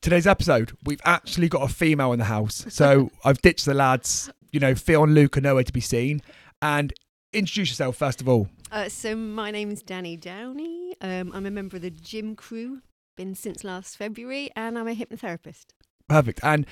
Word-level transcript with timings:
today's 0.00 0.26
episode, 0.26 0.76
we've 0.84 1.00
actually 1.04 1.48
got 1.48 1.62
a 1.62 1.72
female 1.72 2.12
in 2.12 2.18
the 2.18 2.26
house. 2.26 2.66
So 2.68 3.10
I've 3.24 3.40
ditched 3.42 3.64
the 3.64 3.74
lads. 3.74 4.30
You 4.52 4.60
know, 4.60 4.74
Phil 4.74 5.02
and 5.02 5.14
Luke 5.14 5.36
are 5.36 5.40
nowhere 5.40 5.64
to 5.64 5.72
be 5.72 5.80
seen. 5.80 6.22
And 6.62 6.92
introduce 7.32 7.70
yourself 7.70 7.96
first 7.96 8.20
of 8.20 8.28
all. 8.28 8.48
Uh, 8.72 8.88
so 8.88 9.14
my 9.14 9.50
name's 9.50 9.82
Dani 9.82 10.18
Downey. 10.18 10.94
Um, 11.00 11.32
I'm 11.34 11.46
a 11.46 11.50
member 11.50 11.76
of 11.76 11.82
the 11.82 11.90
gym 11.90 12.34
crew. 12.34 12.80
Been 13.16 13.34
since 13.34 13.64
last 13.64 13.96
February, 13.96 14.50
and 14.56 14.78
I'm 14.78 14.88
a 14.88 14.94
hypnotherapist. 14.94 15.66
Perfect. 16.08 16.40
And 16.42 16.66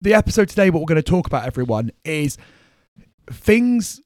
the 0.00 0.14
episode 0.14 0.48
today, 0.48 0.70
what 0.70 0.80
we're 0.80 0.86
going 0.86 1.02
to 1.02 1.02
talk 1.02 1.26
about, 1.26 1.44
everyone, 1.44 1.90
is 2.04 2.38
things 3.30 4.00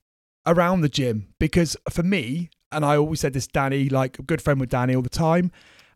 around 0.46 0.80
the 0.80 0.88
gym. 0.88 1.28
Because 1.38 1.76
for 1.90 2.02
me, 2.02 2.48
and 2.72 2.84
I 2.84 2.96
always 2.96 3.20
said 3.20 3.34
this, 3.34 3.46
Dani, 3.46 3.92
like 3.92 4.18
a 4.18 4.22
good 4.22 4.40
friend 4.40 4.58
with 4.58 4.70
Dani 4.70 4.96
all 4.96 5.02
the 5.02 5.10
time, 5.10 5.52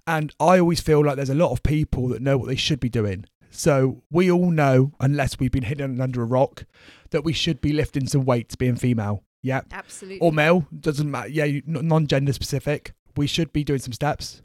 and 0.08 0.34
I 0.40 0.58
always 0.58 0.80
feel 0.80 1.04
like 1.04 1.16
there's 1.16 1.28
a 1.28 1.34
lot 1.34 1.52
of 1.52 1.62
people 1.62 2.08
that 2.08 2.22
know 2.22 2.38
what 2.38 2.48
they 2.48 2.56
should 2.56 2.80
be 2.80 2.88
doing. 2.88 3.26
So 3.50 4.02
we 4.10 4.30
all 4.30 4.50
know, 4.50 4.92
unless 5.00 5.38
we've 5.38 5.52
been 5.52 5.64
hidden 5.64 6.00
under 6.00 6.22
a 6.22 6.26
rock, 6.26 6.64
that 7.10 7.24
we 7.24 7.34
should 7.34 7.60
be 7.60 7.74
lifting 7.74 8.06
some 8.06 8.24
weights 8.24 8.56
being 8.56 8.76
female. 8.76 9.22
Yeah. 9.42 9.60
Absolutely. 9.70 10.20
Or 10.20 10.32
male, 10.32 10.66
doesn't 10.80 11.10
matter. 11.10 11.28
Yeah, 11.28 11.60
non 11.66 12.06
gender 12.06 12.32
specific. 12.32 12.94
We 13.16 13.26
should 13.26 13.52
be 13.52 13.64
doing 13.64 13.80
some 13.80 13.92
steps. 13.92 14.40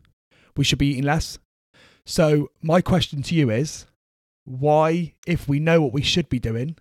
We 0.58 0.66
should 0.66 0.80
be 0.80 0.88
eating 0.88 1.06
less. 1.06 1.40
So 2.06 2.52
my 2.62 2.82
question 2.82 3.24
to 3.24 3.36
you 3.36 3.50
is 3.50 3.86
why, 4.44 5.14
if 5.26 5.48
we 5.48 5.62
know 5.62 5.82
what 5.82 5.94
we 5.94 6.02
should 6.02 6.28
be 6.28 6.40
doing, 6.40 6.76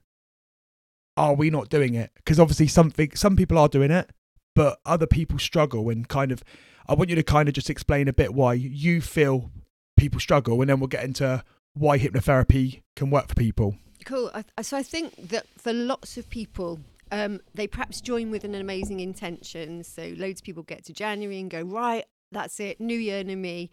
are 1.17 1.35
we 1.35 1.51
not 1.51 1.69
doing 1.69 1.95
it? 1.95 2.11
Because 2.17 2.41
obviously 2.41 2.67
something 2.67 3.15
some 3.15 3.37
people 3.37 3.59
are 3.59 3.69
doing 3.69 3.93
it, 3.93 4.11
but 4.55 4.79
other 4.84 5.06
people 5.06 5.38
struggle 5.38 5.88
and 5.88 6.09
kind 6.09 6.33
of 6.33 6.42
I 6.88 6.95
want 6.95 7.11
you 7.11 7.16
to 7.16 7.23
kind 7.23 7.48
of 7.48 7.55
just 7.55 7.70
explain 7.70 8.09
a 8.09 8.12
bit 8.12 8.34
why 8.34 8.55
you 8.55 9.01
feel 9.01 9.51
people 9.97 10.20
struggle 10.20 10.61
and 10.61 10.69
then 10.69 10.80
we'll 10.80 10.88
get 10.88 11.05
into 11.05 11.45
why 11.75 11.98
hypnotherapy 11.98 12.83
can 12.97 13.11
work 13.11 13.28
for 13.28 13.34
people. 13.34 13.77
Cool. 14.05 14.31
So 14.62 14.77
I 14.77 14.83
think 14.83 15.28
that 15.28 15.47
for 15.56 15.72
lots 15.72 16.17
of 16.17 16.28
people, 16.28 16.81
um, 17.12 17.41
they 17.55 17.67
perhaps 17.67 18.00
join 18.00 18.31
with 18.31 18.42
an 18.42 18.55
amazing 18.55 19.00
intention. 19.00 19.84
So 19.84 20.12
loads 20.17 20.41
of 20.41 20.44
people 20.44 20.64
get 20.64 20.84
to 20.87 20.92
January 20.92 21.39
and 21.39 21.50
go, 21.50 21.62
right, 21.62 22.05
that's 22.33 22.59
it, 22.59 22.81
new 22.81 22.98
year, 22.98 23.22
new 23.22 23.37
me. 23.37 23.70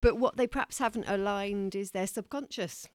But 0.00 0.18
what 0.18 0.36
they 0.36 0.46
perhaps 0.46 0.78
haven't 0.78 1.08
aligned 1.08 1.74
is 1.74 1.92
their 1.92 2.06
subconscious. 2.06 2.88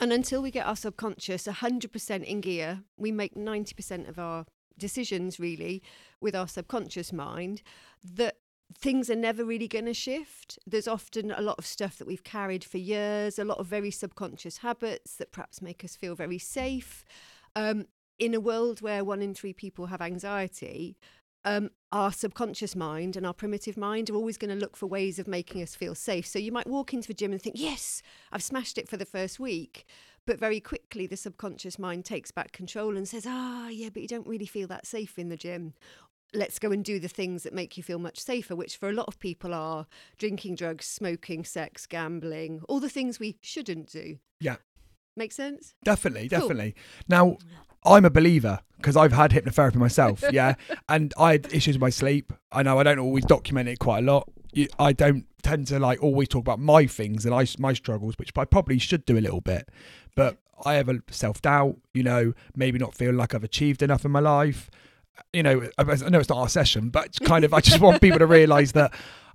And 0.00 0.12
until 0.12 0.42
we 0.42 0.50
get 0.50 0.66
our 0.66 0.76
subconscious 0.76 1.46
100% 1.46 2.24
in 2.24 2.40
gear, 2.40 2.82
we 2.96 3.10
make 3.12 3.34
90% 3.34 4.08
of 4.08 4.18
our 4.18 4.46
decisions 4.78 5.38
really 5.38 5.82
with 6.20 6.34
our 6.34 6.48
subconscious 6.48 7.12
mind 7.12 7.62
that 8.02 8.36
things 8.76 9.10
are 9.10 9.16
never 9.16 9.44
really 9.44 9.68
going 9.68 9.84
to 9.86 9.94
shift. 9.94 10.58
There's 10.66 10.88
often 10.88 11.30
a 11.30 11.42
lot 11.42 11.58
of 11.58 11.66
stuff 11.66 11.98
that 11.98 12.06
we've 12.06 12.24
carried 12.24 12.64
for 12.64 12.78
years, 12.78 13.38
a 13.38 13.44
lot 13.44 13.58
of 13.58 13.66
very 13.66 13.90
subconscious 13.90 14.58
habits 14.58 15.16
that 15.16 15.32
perhaps 15.32 15.62
make 15.62 15.84
us 15.84 15.96
feel 15.96 16.14
very 16.14 16.38
safe. 16.38 17.04
Um, 17.54 17.86
in 18.18 18.34
a 18.34 18.40
world 18.40 18.80
where 18.80 19.04
one 19.04 19.22
in 19.22 19.34
three 19.34 19.52
people 19.52 19.86
have 19.86 20.00
anxiety, 20.00 20.96
um, 21.44 21.70
our 21.92 22.10
subconscious 22.10 22.74
mind 22.74 23.16
and 23.16 23.26
our 23.26 23.34
primitive 23.34 23.76
mind 23.76 24.08
are 24.08 24.14
always 24.14 24.38
going 24.38 24.50
to 24.50 24.60
look 24.60 24.76
for 24.76 24.86
ways 24.86 25.18
of 25.18 25.28
making 25.28 25.62
us 25.62 25.74
feel 25.74 25.94
safe. 25.94 26.26
So 26.26 26.38
you 26.38 26.52
might 26.52 26.66
walk 26.66 26.94
into 26.94 27.08
the 27.08 27.14
gym 27.14 27.32
and 27.32 27.42
think, 27.42 27.56
yes, 27.58 28.02
I've 28.32 28.42
smashed 28.42 28.78
it 28.78 28.88
for 28.88 28.96
the 28.96 29.04
first 29.04 29.38
week. 29.38 29.84
But 30.26 30.38
very 30.38 30.60
quickly, 30.60 31.06
the 31.06 31.16
subconscious 31.16 31.78
mind 31.78 32.04
takes 32.04 32.30
back 32.30 32.52
control 32.52 32.96
and 32.96 33.06
says, 33.06 33.26
ah, 33.28 33.68
yeah, 33.68 33.90
but 33.92 34.02
you 34.02 34.08
don't 34.08 34.26
really 34.26 34.46
feel 34.46 34.68
that 34.68 34.86
safe 34.86 35.18
in 35.18 35.28
the 35.28 35.36
gym. 35.36 35.74
Let's 36.32 36.58
go 36.58 36.72
and 36.72 36.84
do 36.84 36.98
the 36.98 37.08
things 37.08 37.42
that 37.42 37.52
make 37.52 37.76
you 37.76 37.82
feel 37.82 37.98
much 37.98 38.18
safer, 38.18 38.56
which 38.56 38.76
for 38.76 38.88
a 38.88 38.92
lot 38.92 39.06
of 39.06 39.18
people 39.18 39.54
are 39.54 39.86
drinking, 40.18 40.56
drugs, 40.56 40.86
smoking, 40.86 41.44
sex, 41.44 41.86
gambling, 41.86 42.62
all 42.68 42.80
the 42.80 42.88
things 42.88 43.20
we 43.20 43.36
shouldn't 43.40 43.90
do. 43.90 44.18
Yeah. 44.40 44.56
Make 45.16 45.32
sense? 45.32 45.74
Definitely, 45.84 46.28
definitely. 46.28 46.72
Cool. 46.72 47.04
Now, 47.08 47.38
I'm 47.84 48.04
a 48.04 48.10
believer 48.10 48.60
because 48.78 48.96
I've 48.96 49.12
had 49.12 49.30
hypnotherapy 49.30 49.76
myself, 49.76 50.24
yeah, 50.32 50.54
and 50.88 51.14
I 51.18 51.32
had 51.32 51.52
issues 51.52 51.76
with 51.76 51.82
my 51.82 51.90
sleep. 51.90 52.32
I 52.50 52.62
know 52.62 52.78
I 52.78 52.82
don't 52.82 52.98
always 52.98 53.24
document 53.24 53.68
it 53.68 53.78
quite 53.78 53.98
a 53.98 54.02
lot. 54.02 54.28
I 54.78 54.92
don't 54.92 55.26
tend 55.42 55.66
to 55.68 55.78
like 55.78 56.02
always 56.02 56.28
talk 56.28 56.40
about 56.40 56.58
my 56.58 56.86
things 56.86 57.26
and 57.26 57.34
I 57.34 57.46
my 57.58 57.72
struggles, 57.72 58.14
which 58.18 58.30
I 58.36 58.44
probably 58.44 58.78
should 58.78 59.04
do 59.04 59.18
a 59.18 59.20
little 59.20 59.40
bit. 59.40 59.68
But 60.16 60.38
I 60.64 60.74
have 60.74 60.88
a 60.88 61.02
self 61.10 61.42
doubt, 61.42 61.76
you 61.92 62.02
know, 62.02 62.32
maybe 62.56 62.78
not 62.78 62.94
feeling 62.94 63.16
like 63.16 63.34
I've 63.34 63.44
achieved 63.44 63.82
enough 63.82 64.04
in 64.04 64.10
my 64.10 64.20
life. 64.20 64.70
You 65.32 65.42
know, 65.42 65.68
I 65.78 65.84
know 65.84 66.18
it's 66.18 66.28
not 66.28 66.38
our 66.38 66.48
session, 66.48 66.90
but 66.90 67.16
kind 67.24 67.44
of 67.44 67.54
I 67.54 67.60
just 67.60 67.80
want 67.80 68.00
people 68.00 68.18
to 68.18 68.26
realise 68.26 68.72
that 68.72 68.92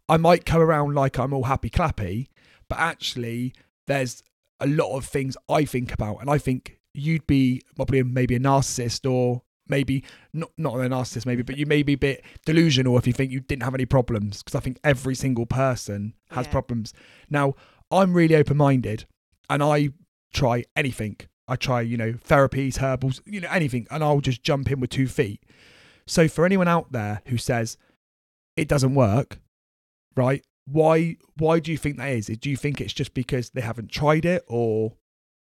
I 0.09 0.17
might 0.17 0.45
come 0.45 0.61
around 0.61 0.95
like 0.95 1.17
I'm 1.17 1.33
all 1.33 1.43
happy 1.43 1.69
clappy, 1.69 2.27
but 2.67 2.79
actually 2.79 3.53
there's 3.87 4.23
a 4.59 4.67
lot 4.67 4.95
of 4.97 5.05
things 5.05 5.37
I 5.47 5.65
think 5.65 5.93
about, 5.93 6.17
and 6.17 6.29
I 6.29 6.37
think 6.37 6.79
you'd 6.93 7.27
be 7.27 7.61
probably 7.75 8.03
maybe 8.03 8.35
a 8.35 8.39
narcissist 8.39 9.09
or 9.09 9.43
maybe 9.69 10.03
not 10.33 10.51
not 10.57 10.75
a 10.75 10.89
narcissist 10.89 11.25
maybe 11.25 11.41
but 11.41 11.57
you 11.57 11.65
may 11.65 11.83
be 11.83 11.93
a 11.93 11.97
bit 11.97 12.23
delusional 12.45 12.97
if 12.97 13.07
you 13.07 13.13
think 13.13 13.31
you 13.31 13.39
didn't 13.39 13.63
have 13.63 13.75
any 13.75 13.85
problems 13.85 14.43
because 14.43 14.55
i 14.55 14.59
think 14.59 14.79
every 14.83 15.15
single 15.15 15.45
person 15.45 16.13
has 16.31 16.45
yeah. 16.45 16.51
problems. 16.51 16.93
Now 17.29 17.55
i'm 17.91 18.13
really 18.13 18.35
open-minded 18.35 19.05
and 19.49 19.63
i 19.63 19.89
try 20.33 20.63
anything. 20.75 21.17
I 21.47 21.55
try 21.55 21.81
you 21.81 21.97
know 21.97 22.13
therapies 22.13 22.77
herbals 22.77 23.21
you 23.25 23.41
know 23.41 23.49
anything 23.51 23.87
and 23.89 24.03
i'll 24.03 24.21
just 24.21 24.43
jump 24.43 24.71
in 24.71 24.79
with 24.79 24.91
two 24.91 25.07
feet. 25.07 25.43
So 26.05 26.27
for 26.27 26.45
anyone 26.45 26.67
out 26.67 26.91
there 26.91 27.21
who 27.27 27.37
says 27.37 27.77
it 28.55 28.67
doesn't 28.67 28.95
work 28.95 29.39
right 30.15 30.43
why 30.71 31.17
why 31.37 31.59
do 31.59 31.71
you 31.71 31.77
think 31.77 31.97
that 31.97 32.09
is? 32.09 32.27
Do 32.27 32.49
you 32.49 32.57
think 32.57 32.79
it's 32.79 32.93
just 32.93 33.13
because 33.13 33.49
they 33.51 33.61
haven't 33.61 33.89
tried 33.89 34.25
it 34.25 34.43
or 34.47 34.93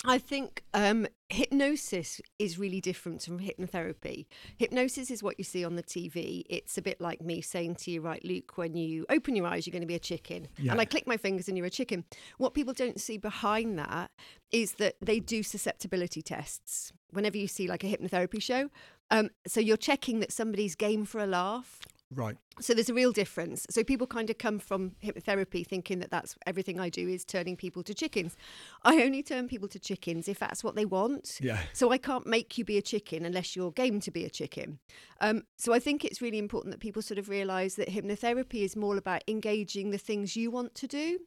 I 0.05 0.17
think 0.17 0.63
um, 0.73 1.07
hypnosis 1.27 2.21
is 2.37 2.57
really 2.57 2.79
different 2.79 3.21
from 3.21 3.39
hypnotherapy. 3.39 4.27
Hypnosis 4.57 5.11
is 5.11 5.21
what 5.21 5.35
you 5.37 5.43
see 5.43 5.65
on 5.65 5.75
the 5.75 5.83
TV. 5.83 6.43
It's 6.49 6.77
a 6.77 6.81
bit 6.81 7.01
like 7.01 7.21
me 7.21 7.41
saying 7.41 7.75
to 7.75 7.91
you, 7.91 7.99
right, 7.99 8.23
Luke, 8.23 8.53
when 8.55 8.77
you 8.77 9.05
open 9.09 9.35
your 9.35 9.45
eyes, 9.45 9.67
you're 9.67 9.73
going 9.73 9.81
to 9.81 9.87
be 9.87 9.95
a 9.95 9.99
chicken. 9.99 10.47
Yeah. 10.57 10.71
And 10.71 10.79
I 10.79 10.85
click 10.85 11.05
my 11.05 11.17
fingers 11.17 11.49
and 11.49 11.57
you're 11.57 11.67
a 11.67 11.71
chicken. 11.71 12.05
What 12.37 12.53
people 12.53 12.73
don't 12.73 12.99
see 12.99 13.17
behind 13.17 13.77
that 13.77 14.11
is 14.51 14.73
that 14.73 14.95
they 15.01 15.19
do 15.19 15.43
susceptibility 15.43 16.21
tests 16.21 16.93
whenever 17.11 17.37
you 17.37 17.47
see 17.47 17.67
like 17.67 17.83
a 17.83 17.87
hypnotherapy 17.87 18.41
show. 18.41 18.69
Um, 19.11 19.31
so 19.47 19.59
you're 19.59 19.77
checking 19.77 20.21
that 20.21 20.31
somebody's 20.31 20.75
game 20.75 21.03
for 21.03 21.19
a 21.19 21.27
laugh. 21.27 21.81
Right. 22.11 22.37
So 22.59 22.73
there's 22.73 22.89
a 22.89 22.93
real 22.93 23.11
difference. 23.11 23.67
So 23.69 23.83
people 23.83 24.07
kind 24.07 24.29
of 24.31 24.39
come 24.39 24.57
from 24.57 24.95
hypnotherapy 25.03 25.65
thinking 25.65 25.99
that 25.99 26.09
that's 26.09 26.35
everything 26.47 26.79
I 26.79 26.89
do 26.89 27.07
is 27.07 27.23
turning 27.23 27.55
people 27.55 27.83
to 27.83 27.93
chickens. 27.93 28.35
I 28.83 29.03
only 29.03 29.21
turn 29.21 29.47
people 29.47 29.67
to 29.69 29.79
chickens 29.79 30.27
if 30.27 30.39
that's 30.39 30.63
what 30.63 30.75
they 30.75 30.85
want. 30.85 31.37
Yeah. 31.39 31.59
So 31.71 31.91
I 31.91 31.99
can't 31.99 32.25
make 32.25 32.57
you 32.57 32.65
be 32.65 32.77
a 32.77 32.81
chicken 32.81 33.25
unless 33.25 33.55
you're 33.55 33.71
game 33.71 33.99
to 34.01 34.11
be 34.11 34.25
a 34.25 34.29
chicken. 34.29 34.79
Um, 35.21 35.43
so 35.57 35.71
I 35.71 35.79
think 35.79 36.03
it's 36.03 36.21
really 36.21 36.39
important 36.39 36.71
that 36.71 36.79
people 36.79 37.03
sort 37.03 37.19
of 37.19 37.29
realise 37.29 37.75
that 37.75 37.89
hypnotherapy 37.89 38.63
is 38.63 38.75
more 38.75 38.97
about 38.97 39.23
engaging 39.27 39.91
the 39.91 39.97
things 39.99 40.35
you 40.35 40.49
want 40.49 40.73
to 40.75 40.87
do. 40.87 41.19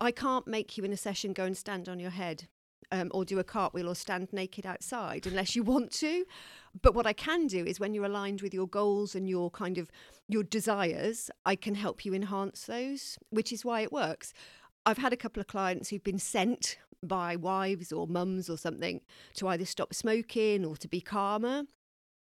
I 0.00 0.10
can't 0.10 0.46
make 0.46 0.76
you 0.76 0.84
in 0.84 0.92
a 0.92 0.98
session 0.98 1.32
go 1.32 1.44
and 1.44 1.56
stand 1.56 1.88
on 1.88 1.98
your 1.98 2.10
head 2.10 2.46
um, 2.92 3.10
or 3.12 3.24
do 3.24 3.38
a 3.38 3.44
cartwheel 3.44 3.88
or 3.88 3.94
stand 3.94 4.32
naked 4.32 4.66
outside 4.66 5.26
unless 5.26 5.56
you 5.56 5.62
want 5.62 5.90
to. 5.92 6.24
But 6.82 6.94
what 6.94 7.06
I 7.06 7.12
can 7.12 7.46
do 7.46 7.64
is 7.64 7.80
when 7.80 7.94
you're 7.94 8.04
aligned 8.04 8.42
with 8.42 8.52
your 8.52 8.68
goals 8.68 9.14
and 9.14 9.28
your 9.28 9.50
kind 9.50 9.78
of 9.78 9.90
your 10.28 10.42
desires, 10.42 11.30
I 11.44 11.56
can 11.56 11.74
help 11.74 12.04
you 12.04 12.14
enhance 12.14 12.64
those, 12.64 13.18
which 13.30 13.52
is 13.52 13.64
why 13.64 13.80
it 13.80 13.92
works. 13.92 14.32
I've 14.84 14.98
had 14.98 15.12
a 15.12 15.16
couple 15.16 15.40
of 15.40 15.46
clients 15.46 15.88
who've 15.88 16.04
been 16.04 16.18
sent 16.18 16.78
by 17.02 17.36
wives 17.36 17.92
or 17.92 18.06
mums 18.06 18.48
or 18.50 18.56
something 18.56 19.00
to 19.34 19.48
either 19.48 19.64
stop 19.64 19.94
smoking 19.94 20.64
or 20.64 20.76
to 20.76 20.88
be 20.88 21.00
calmer. 21.00 21.64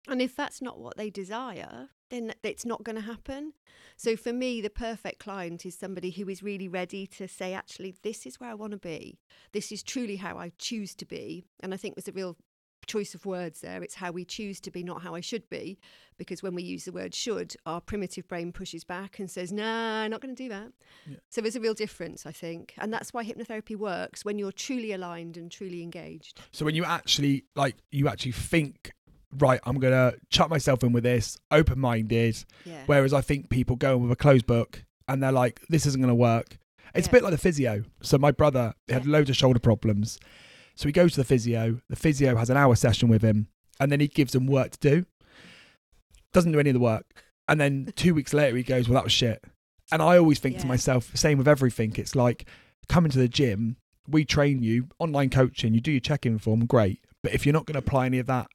And 0.07 0.21
if 0.21 0.35
that's 0.35 0.61
not 0.61 0.79
what 0.79 0.97
they 0.97 1.09
desire, 1.09 1.89
then 2.09 2.33
it's 2.43 2.65
not 2.65 2.83
going 2.83 2.95
to 2.95 3.01
happen. 3.01 3.53
So 3.95 4.15
for 4.15 4.33
me, 4.33 4.61
the 4.61 4.69
perfect 4.69 5.19
client 5.19 5.65
is 5.65 5.77
somebody 5.77 6.11
who 6.11 6.29
is 6.29 6.43
really 6.43 6.67
ready 6.67 7.07
to 7.07 7.27
say, 7.27 7.53
actually, 7.53 7.95
this 8.03 8.25
is 8.25 8.39
where 8.39 8.49
I 8.49 8.55
want 8.55 8.71
to 8.71 8.77
be. 8.77 9.19
This 9.53 9.71
is 9.71 9.83
truly 9.83 10.17
how 10.17 10.37
I 10.37 10.51
choose 10.57 10.95
to 10.95 11.05
be. 11.05 11.45
And 11.59 11.73
I 11.73 11.77
think 11.77 11.95
there's 11.95 12.07
a 12.07 12.11
real 12.11 12.37
choice 12.85 13.13
of 13.13 13.25
words 13.25 13.61
there. 13.61 13.83
It's 13.83 13.95
how 13.95 14.11
we 14.11 14.23
choose 14.23 14.59
to 14.61 14.71
be, 14.71 14.83
not 14.83 15.01
how 15.01 15.13
I 15.13 15.19
should 15.19 15.49
be. 15.49 15.79
Because 16.17 16.41
when 16.41 16.55
we 16.55 16.63
use 16.63 16.85
the 16.85 16.91
word 16.91 17.13
should, 17.13 17.55
our 17.65 17.81
primitive 17.81 18.27
brain 18.27 18.51
pushes 18.51 18.83
back 18.83 19.19
and 19.19 19.29
says, 19.29 19.51
nah, 19.51 20.01
I'm 20.01 20.11
not 20.11 20.21
going 20.21 20.33
to 20.35 20.43
do 20.43 20.49
that. 20.49 20.71
Yeah. 21.05 21.17
So 21.29 21.41
there's 21.41 21.55
a 21.55 21.59
real 21.59 21.73
difference, 21.73 22.25
I 22.25 22.31
think. 22.31 22.73
And 22.77 22.93
that's 22.93 23.13
why 23.13 23.25
hypnotherapy 23.25 23.75
works 23.75 24.23
when 24.23 24.39
you're 24.39 24.51
truly 24.51 24.93
aligned 24.93 25.37
and 25.37 25.51
truly 25.51 25.83
engaged. 25.83 26.39
So 26.51 26.65
when 26.65 26.75
you 26.75 26.85
actually, 26.85 27.45
like, 27.55 27.75
you 27.91 28.07
actually 28.07 28.31
think 28.31 28.93
right, 29.37 29.59
I'm 29.65 29.79
gonna 29.79 30.13
chuck 30.29 30.49
myself 30.49 30.83
in 30.83 30.93
with 30.93 31.03
this, 31.03 31.37
open 31.51 31.79
minded. 31.79 32.43
Yeah. 32.65 32.83
Whereas 32.85 33.13
I 33.13 33.21
think 33.21 33.49
people 33.49 33.75
go 33.75 33.95
in 33.95 34.03
with 34.03 34.11
a 34.11 34.15
closed 34.15 34.45
book 34.45 34.83
and 35.07 35.21
they're 35.21 35.31
like, 35.31 35.61
this 35.69 35.85
isn't 35.85 36.01
gonna 36.01 36.15
work. 36.15 36.57
It's 36.93 37.07
yeah. 37.07 37.11
a 37.11 37.13
bit 37.13 37.23
like 37.23 37.31
the 37.31 37.37
physio. 37.37 37.83
So 38.01 38.17
my 38.17 38.31
brother 38.31 38.73
had 38.89 39.05
loads 39.05 39.29
of 39.29 39.35
shoulder 39.35 39.59
problems. 39.59 40.19
So 40.75 40.87
he 40.87 40.93
goes 40.93 41.13
to 41.13 41.21
the 41.21 41.25
physio. 41.25 41.81
The 41.89 41.95
physio 41.95 42.35
has 42.35 42.49
an 42.49 42.57
hour 42.57 42.75
session 42.75 43.09
with 43.09 43.23
him, 43.23 43.47
and 43.79 43.91
then 43.91 43.99
he 43.99 44.07
gives 44.07 44.35
him 44.35 44.45
work 44.45 44.71
to 44.71 44.79
do. 44.79 45.05
Doesn't 46.33 46.51
do 46.51 46.59
any 46.59 46.69
of 46.69 46.75
the 46.75 46.79
work, 46.79 47.23
and 47.47 47.59
then 47.59 47.91
two 47.95 48.13
weeks 48.13 48.31
later 48.31 48.55
he 48.55 48.63
goes, 48.63 48.87
"Well, 48.87 48.95
that 48.95 49.03
was 49.03 49.13
shit." 49.13 49.43
And 49.91 50.03
I 50.03 50.17
always 50.17 50.37
think 50.37 50.55
yeah. 50.55 50.61
to 50.61 50.67
myself, 50.67 51.15
same 51.15 51.39
with 51.39 51.47
everything. 51.47 51.93
It's 51.95 52.15
like 52.15 52.45
coming 52.87 53.09
to 53.09 53.17
the 53.17 53.27
gym 53.27 53.77
we 54.07 54.25
train 54.25 54.63
you 54.63 54.87
online 54.99 55.29
coaching, 55.29 55.73
you 55.73 55.81
do 55.81 55.91
your 55.91 55.99
check-in 55.99 56.39
form, 56.39 56.65
great. 56.65 57.01
But 57.21 57.33
if 57.33 57.45
you're 57.45 57.53
not 57.53 57.65
going 57.65 57.73
to 57.73 57.85
apply 57.85 58.05
any 58.05 58.19
of 58.19 58.27
that 58.27 58.47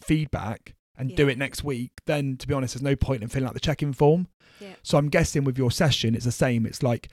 feedback 0.00 0.74
and 0.96 1.14
do 1.14 1.28
it 1.28 1.38
next 1.38 1.62
week, 1.62 1.92
then 2.06 2.36
to 2.36 2.46
be 2.46 2.52
honest, 2.54 2.74
there's 2.74 2.82
no 2.82 2.96
point 2.96 3.22
in 3.22 3.28
filling 3.28 3.48
out 3.48 3.54
the 3.54 3.60
check-in 3.60 3.92
form. 3.92 4.26
Yeah. 4.60 4.74
So 4.82 4.98
I'm 4.98 5.08
guessing 5.08 5.44
with 5.44 5.56
your 5.56 5.70
session, 5.70 6.14
it's 6.14 6.24
the 6.24 6.32
same. 6.32 6.66
It's 6.66 6.82
like 6.82 7.08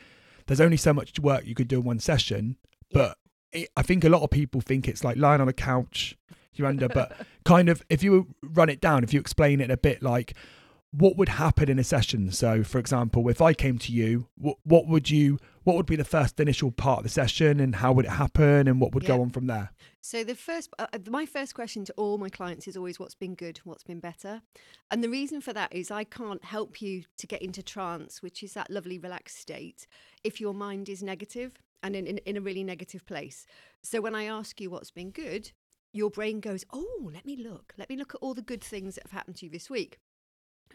there's 0.47 0.61
only 0.61 0.77
so 0.77 0.93
much 0.93 1.19
work 1.19 1.45
you 1.45 1.53
could 1.53 1.67
do 1.67 1.79
in 1.79 1.85
one 1.85 1.99
session, 1.99 2.57
but 2.91 3.17
it, 3.51 3.69
I 3.77 3.83
think 3.83 4.03
a 4.03 4.09
lot 4.09 4.23
of 4.23 4.31
people 4.31 4.61
think 4.61 4.87
it's 4.87 5.03
like 5.03 5.17
lying 5.17 5.41
on 5.41 5.47
a 5.47 5.53
couch, 5.53 6.17
you're 6.55 6.67
under. 6.67 6.87
but 6.87 7.15
kind 7.45 7.69
of, 7.69 7.83
if 7.89 8.01
you 8.01 8.33
run 8.41 8.69
it 8.69 8.81
down, 8.81 9.03
if 9.03 9.13
you 9.13 9.19
explain 9.19 9.61
it 9.61 9.69
a 9.69 9.77
bit, 9.77 10.01
like 10.01 10.33
what 10.91 11.17
would 11.17 11.29
happen 11.29 11.69
in 11.69 11.77
a 11.77 11.83
session. 11.83 12.31
So, 12.31 12.63
for 12.63 12.79
example, 12.79 13.27
if 13.29 13.41
I 13.41 13.53
came 13.53 13.77
to 13.79 13.91
you, 13.91 14.27
what 14.35 14.57
what 14.63 14.87
would 14.87 15.09
you? 15.09 15.37
What 15.65 15.77
would 15.77 15.87
be 15.87 15.95
the 15.95 16.05
first 16.05 16.39
initial 16.39 16.69
part 16.69 16.99
of 16.99 17.03
the 17.05 17.09
session, 17.09 17.59
and 17.59 17.73
how 17.73 17.91
would 17.91 18.05
it 18.05 18.11
happen, 18.11 18.67
and 18.67 18.79
what 18.79 18.93
would 18.93 19.03
go 19.03 19.19
on 19.19 19.31
from 19.31 19.47
there? 19.47 19.71
So 19.99 20.23
the 20.23 20.35
first, 20.35 20.69
uh, 20.77 20.85
uh, 20.93 20.99
my 21.09 21.25
first 21.25 21.55
question 21.55 21.83
to 21.85 21.93
all 21.97 22.19
my 22.19 22.29
clients 22.29 22.67
is 22.67 22.77
always, 22.77 22.99
"What's 22.99 23.15
been 23.15 23.33
good? 23.33 23.57
What's 23.63 23.81
been 23.81 23.99
better?" 23.99 24.43
And 24.91 25.03
the 25.03 25.09
reason 25.09 25.41
for 25.41 25.53
that 25.53 25.73
is 25.73 25.89
I 25.89 26.03
can't 26.03 26.45
help 26.45 26.83
you 26.83 27.05
to 27.17 27.25
get 27.25 27.41
into 27.41 27.63
trance, 27.63 28.21
which 28.21 28.43
is 28.43 28.53
that 28.53 28.69
lovely 28.69 28.99
relaxed 28.99 29.37
state, 29.37 29.87
if 30.23 30.39
your 30.39 30.53
mind 30.53 30.87
is 30.87 31.01
negative 31.01 31.57
and 31.81 31.95
in, 31.95 32.05
in, 32.05 32.19
in 32.19 32.37
a 32.37 32.41
really 32.41 32.63
negative 32.63 33.03
place. 33.07 33.47
So 33.81 34.01
when 34.01 34.13
I 34.13 34.25
ask 34.25 34.61
you 34.61 34.69
what's 34.69 34.91
been 34.91 35.09
good, 35.09 35.51
your 35.91 36.11
brain 36.11 36.41
goes, 36.41 36.63
"Oh, 36.73 37.09
let 37.11 37.25
me 37.25 37.35
look. 37.35 37.73
Let 37.75 37.89
me 37.89 37.97
look 37.97 38.13
at 38.13 38.21
all 38.21 38.35
the 38.35 38.43
good 38.43 38.63
things 38.63 38.93
that 38.93 39.05
have 39.05 39.13
happened 39.13 39.37
to 39.37 39.45
you 39.47 39.51
this 39.51 39.71
week." 39.71 39.97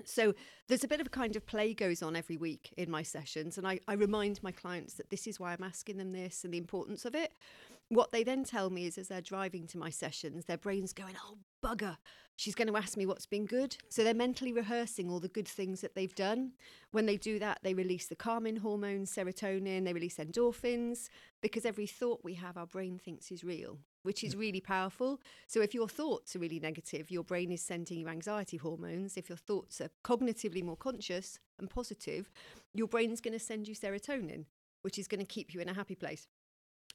So 0.04 0.34
there's 0.68 0.84
a 0.84 0.88
bit 0.88 1.00
of 1.00 1.06
a 1.06 1.10
kind 1.10 1.36
of 1.36 1.46
play 1.46 1.74
goes 1.74 2.02
on 2.02 2.16
every 2.16 2.36
week 2.36 2.72
in 2.76 2.90
my 2.90 3.02
sessions, 3.02 3.58
and 3.58 3.66
I, 3.66 3.80
I 3.88 3.94
remind 3.94 4.42
my 4.42 4.52
clients 4.52 4.94
that 4.94 5.10
this 5.10 5.26
is 5.26 5.38
why 5.38 5.52
I'm 5.52 5.64
asking 5.64 5.98
them 5.98 6.12
this 6.12 6.44
and 6.44 6.54
the 6.54 6.58
importance 6.58 7.04
of 7.04 7.14
it. 7.14 7.32
What 7.88 8.12
they 8.12 8.22
then 8.22 8.44
tell 8.44 8.70
me 8.70 8.86
is 8.86 8.98
as 8.98 9.08
they're 9.08 9.20
driving 9.20 9.66
to 9.68 9.78
my 9.78 9.90
sessions, 9.90 10.44
their 10.44 10.56
brain's 10.56 10.92
going, 10.92 11.16
Oh, 11.24 11.38
bugger, 11.62 11.96
she's 12.36 12.54
going 12.54 12.68
to 12.68 12.76
ask 12.76 12.96
me 12.96 13.04
what's 13.04 13.26
been 13.26 13.46
good. 13.46 13.76
So 13.88 14.04
they're 14.04 14.14
mentally 14.14 14.52
rehearsing 14.52 15.10
all 15.10 15.18
the 15.18 15.28
good 15.28 15.48
things 15.48 15.80
that 15.80 15.96
they've 15.96 16.14
done. 16.14 16.52
When 16.92 17.06
they 17.06 17.16
do 17.16 17.40
that, 17.40 17.58
they 17.62 17.74
release 17.74 18.06
the 18.06 18.14
calming 18.14 18.56
hormones, 18.56 19.12
serotonin, 19.12 19.84
they 19.84 19.92
release 19.92 20.18
endorphins, 20.18 21.08
because 21.42 21.66
every 21.66 21.86
thought 21.86 22.20
we 22.22 22.34
have, 22.34 22.56
our 22.56 22.66
brain 22.66 22.96
thinks 22.96 23.32
is 23.32 23.42
real, 23.42 23.78
which 24.02 24.24
is 24.24 24.36
really 24.36 24.60
powerful. 24.60 25.20
So 25.46 25.60
if 25.60 25.74
your 25.74 25.88
thoughts 25.88 26.34
are 26.34 26.38
really 26.38 26.60
negative, 26.60 27.10
your 27.10 27.24
brain 27.24 27.52
is 27.52 27.62
sending 27.62 27.98
you 27.98 28.08
anxiety 28.08 28.56
hormones. 28.56 29.16
If 29.16 29.28
your 29.28 29.38
thoughts 29.38 29.80
are 29.80 29.90
cognitively 30.04 30.62
more 30.62 30.76
conscious 30.76 31.38
and 31.58 31.68
positive, 31.68 32.30
your 32.74 32.88
brain's 32.88 33.20
going 33.20 33.32
to 33.32 33.44
send 33.44 33.68
you 33.68 33.74
serotonin, 33.74 34.46
which 34.82 34.98
is 34.98 35.08
going 35.08 35.20
to 35.20 35.26
keep 35.26 35.52
you 35.54 35.60
in 35.60 35.68
a 35.68 35.74
happy 35.74 35.94
place. 35.94 36.26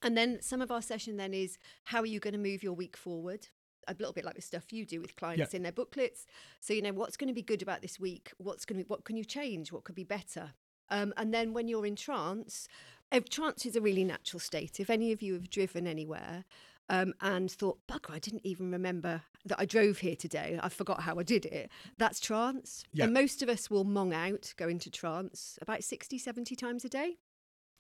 And 0.02 0.18
then 0.18 0.42
some 0.42 0.62
of 0.62 0.72
our 0.72 0.82
session 0.82 1.18
then 1.18 1.34
is 1.34 1.58
how 1.86 2.02
are 2.02 2.06
you 2.06 2.20
going 2.20 2.34
to 2.34 2.40
move 2.40 2.64
your 2.64 2.74
week 2.74 2.98
forward? 2.98 3.48
A 3.88 3.96
little 3.98 4.14
bit 4.14 4.26
like 4.26 4.36
the 4.36 4.42
stuff 4.42 4.74
you 4.74 4.86
do 4.86 5.00
with 5.00 5.16
clients 5.16 5.54
in 5.54 5.62
their 5.62 5.72
booklets. 5.72 6.26
So 6.60 6.74
you 6.74 6.82
know 6.82 6.92
what's 6.92 7.18
going 7.18 7.28
to 7.28 7.34
be 7.34 7.44
good 7.44 7.62
about 7.62 7.82
this 7.82 8.00
week. 8.00 8.32
What's 8.38 8.66
going 8.66 8.80
to 8.80 8.84
be, 8.84 8.88
what 8.88 9.06
can 9.06 9.16
you 9.16 9.24
change? 9.24 9.72
What 9.72 9.84
could 9.84 9.96
be 9.96 10.04
better? 10.04 10.54
Um, 10.90 11.14
and 11.18 11.34
then 11.34 11.54
when 11.54 11.68
you're 11.68 11.86
in 11.86 11.96
trance, 11.96 12.68
if 13.12 13.30
trance 13.30 13.66
is 13.66 13.76
a 13.76 13.82
really 13.82 14.04
natural 14.04 14.40
state. 14.40 14.80
If 14.80 14.90
any 14.90 15.12
of 15.12 15.22
you 15.22 15.34
have 15.34 15.50
driven 15.50 15.88
anywhere 15.88 16.46
um, 16.90 17.14
and 17.22 17.52
thought, 17.52 17.80
bugger, 17.88 18.12
I 18.12 18.20
didn't 18.20 18.46
even 18.46 18.72
remember 18.72 19.22
that 19.46 19.60
I 19.60 19.66
drove 19.66 20.00
here 20.00 20.16
today. 20.16 20.60
I 20.62 20.70
forgot 20.70 21.02
how 21.02 21.18
I 21.18 21.24
did 21.24 21.46
it. 21.46 21.70
That's 21.98 22.20
trance. 22.20 22.84
Yeah. 22.94 23.06
And 23.06 23.14
most 23.14 23.42
of 23.42 23.50
us 23.50 23.70
will 23.70 23.86
mong 23.86 24.14
out, 24.14 24.54
go 24.58 24.68
into 24.68 24.90
trance 24.90 25.58
about 25.62 25.84
60, 25.84 26.18
70 26.18 26.56
times 26.56 26.86
a 26.86 26.90
day. 26.90 27.18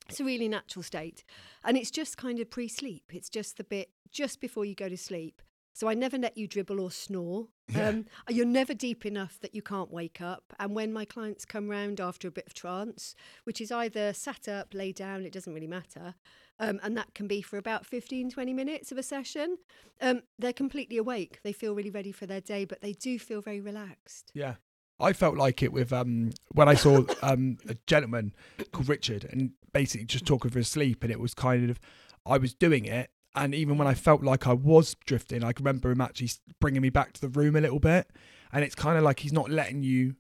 It's 0.07 0.19
a 0.19 0.23
really 0.23 0.47
natural 0.47 0.83
state. 0.83 1.23
And 1.63 1.77
it's 1.77 1.91
just 1.91 2.17
kind 2.17 2.39
of 2.39 2.49
pre 2.49 2.67
sleep. 2.67 3.03
It's 3.11 3.29
just 3.29 3.57
the 3.57 3.63
bit 3.63 3.89
just 4.11 4.39
before 4.39 4.65
you 4.65 4.75
go 4.75 4.89
to 4.89 4.97
sleep. 4.97 5.41
So 5.73 5.89
I 5.89 5.93
never 5.93 6.17
let 6.17 6.37
you 6.37 6.47
dribble 6.47 6.79
or 6.79 6.89
snore. 6.89 7.47
Yeah. 7.67 7.89
Um, 7.89 8.05
you're 8.29 8.45
never 8.45 8.73
deep 8.73 9.05
enough 9.05 9.39
that 9.41 9.53
you 9.53 9.61
can't 9.61 9.91
wake 9.91 10.21
up. 10.21 10.53
And 10.57 10.73
when 10.73 10.93
my 10.93 11.03
clients 11.03 11.43
come 11.43 11.67
round 11.67 11.99
after 11.99 12.29
a 12.29 12.31
bit 12.31 12.47
of 12.47 12.53
trance, 12.53 13.13
which 13.43 13.59
is 13.59 13.73
either 13.73 14.13
sat 14.13 14.47
up, 14.47 14.73
lay 14.73 14.93
down, 14.93 15.25
it 15.25 15.33
doesn't 15.33 15.53
really 15.53 15.67
matter, 15.67 16.15
um, 16.59 16.79
and 16.83 16.95
that 16.97 17.13
can 17.13 17.27
be 17.27 17.41
for 17.41 17.57
about 17.57 17.85
15, 17.85 18.29
20 18.29 18.53
minutes 18.53 18.91
of 18.91 18.97
a 18.97 19.03
session, 19.03 19.57
um, 20.01 20.21
they're 20.39 20.53
completely 20.53 20.97
awake. 20.97 21.39
They 21.43 21.51
feel 21.51 21.75
really 21.75 21.89
ready 21.89 22.11
for 22.11 22.25
their 22.25 22.41
day, 22.41 22.65
but 22.65 22.81
they 22.81 22.93
do 22.93 23.19
feel 23.19 23.41
very 23.41 23.61
relaxed. 23.61 24.31
Yeah. 24.33 24.55
I 24.99 25.11
felt 25.11 25.35
like 25.35 25.61
it 25.61 25.73
with 25.73 25.91
um 25.91 26.31
when 26.53 26.69
I 26.69 26.75
saw 26.75 27.03
um 27.21 27.57
a 27.67 27.75
gentleman 27.85 28.33
called 28.71 28.87
Richard 28.87 29.27
and 29.29 29.51
basically 29.73 30.05
just 30.05 30.25
talking 30.25 30.51
for 30.51 30.59
his 30.59 30.69
sleep 30.69 31.03
and 31.03 31.11
it 31.11 31.19
was 31.19 31.33
kind 31.33 31.69
of 31.69 31.79
I 32.25 32.37
was 32.37 32.53
doing 32.53 32.85
it 32.85 33.09
and 33.35 33.53
even 33.53 33.77
when 33.77 33.89
I 33.89 33.93
felt 33.93 34.23
like 34.23 34.47
I 34.47 34.53
was 34.53 34.95
drifting 35.05 35.43
I 35.43 35.51
can 35.51 35.65
remember 35.65 35.91
him 35.91 35.99
actually 35.99 36.29
bringing 36.61 36.81
me 36.81 36.89
back 36.89 37.11
to 37.13 37.21
the 37.21 37.27
room 37.27 37.57
a 37.57 37.61
little 37.61 37.79
bit 37.81 38.09
and 38.53 38.63
it's 38.63 38.73
kind 38.73 38.97
of 38.97 39.03
like 39.03 39.19
he's 39.19 39.33
not 39.33 39.49
letting 39.49 39.83
you 39.83 40.15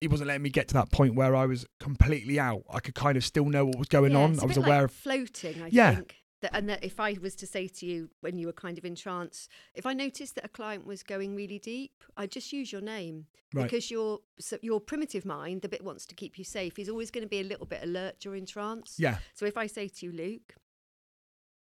he 0.00 0.08
wasn't 0.08 0.28
letting 0.28 0.42
me 0.42 0.50
get 0.50 0.68
to 0.68 0.74
that 0.74 0.90
point 0.90 1.14
where 1.14 1.34
I 1.34 1.46
was 1.46 1.66
completely 1.80 2.38
out 2.38 2.62
I 2.70 2.80
could 2.80 2.94
kind 2.94 3.16
of 3.16 3.24
still 3.24 3.46
know 3.46 3.64
what 3.66 3.78
was 3.78 3.88
going 3.88 4.12
Yeah, 4.12 4.18
on 4.18 4.40
I 4.40 4.44
was 4.44 4.56
aware 4.56 4.82
like 4.82 4.84
of 4.84 4.92
floating. 4.92 5.62
I 5.62 5.68
Yeah. 5.72 5.94
think. 5.96 6.16
That, 6.40 6.54
and 6.54 6.68
that 6.68 6.84
if 6.84 7.00
I 7.00 7.16
was 7.20 7.34
to 7.34 7.48
say 7.48 7.66
to 7.66 7.84
you 7.84 8.10
when 8.20 8.38
you 8.38 8.46
were 8.46 8.52
kind 8.52 8.78
of 8.78 8.84
in 8.84 8.94
trance, 8.94 9.48
if 9.74 9.86
I 9.86 9.92
noticed 9.92 10.36
that 10.36 10.44
a 10.44 10.48
client 10.48 10.86
was 10.86 11.02
going 11.02 11.34
really 11.34 11.58
deep, 11.58 12.04
I'd 12.16 12.30
just 12.30 12.52
use 12.52 12.70
your 12.70 12.80
name 12.80 13.26
Right. 13.52 13.64
because 13.64 13.90
your 13.90 14.20
so 14.38 14.56
your 14.62 14.80
primitive 14.80 15.24
mind, 15.24 15.62
the 15.62 15.68
bit 15.68 15.82
wants 15.82 16.06
to 16.06 16.14
keep 16.14 16.38
you 16.38 16.44
safe, 16.44 16.78
is 16.78 16.88
always 16.88 17.10
going 17.10 17.24
to 17.24 17.28
be 17.28 17.40
a 17.40 17.44
little 17.44 17.66
bit 17.66 17.82
alert 17.82 18.20
during 18.20 18.46
trance. 18.46 18.94
yeah 19.00 19.18
So 19.34 19.46
if 19.46 19.56
I 19.56 19.66
say 19.66 19.88
to 19.88 20.06
you, 20.06 20.12
Luke, 20.12 20.54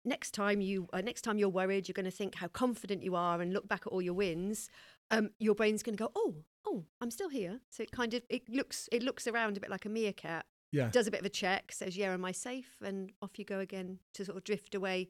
next 0.06 0.32
time 0.36 0.62
you 0.62 0.88
uh, 0.94 1.02
next 1.02 1.22
time 1.24 1.40
you're 1.40 1.50
worried, 1.50 1.88
you're 1.88 1.94
going 1.94 2.06
to 2.06 2.12
think 2.12 2.36
how 2.36 2.48
confident 2.48 3.02
you 3.04 3.16
are 3.16 3.42
and 3.42 3.52
look 3.54 3.68
back 3.68 3.82
at 3.88 3.92
all 3.92 4.04
your 4.04 4.14
wins. 4.14 4.70
Um, 5.12 5.32
your 5.40 5.56
brain's 5.56 5.82
going 5.82 5.98
to 5.98 6.04
go, 6.04 6.12
oh, 6.16 6.36
oh, 6.66 6.86
I'm 7.02 7.12
still 7.12 7.30
here. 7.30 7.60
So 7.70 7.84
it 7.84 7.92
kind 7.92 8.14
of 8.14 8.24
it 8.30 8.50
looks 8.50 8.90
it 8.92 9.04
looks 9.04 9.28
around 9.28 9.58
a 9.58 9.60
bit 9.60 9.70
like 9.70 9.86
a 9.86 9.90
meerkat 9.90 10.46
yeah 10.72 10.90
does 10.90 11.08
a 11.08 11.12
bit 11.12 11.22
of 11.22 11.26
a 11.26 11.30
check, 11.30 11.72
says, 11.72 11.98
Yeah, 11.98 12.14
am 12.14 12.26
I 12.26 12.32
safe? 12.32 12.78
And 12.82 13.12
off 13.22 13.38
you 13.38 13.46
go 13.46 13.60
again 13.60 14.00
to 14.14 14.26
sort 14.26 14.38
of 14.38 14.44
drift 14.44 14.76
away. 14.76 15.10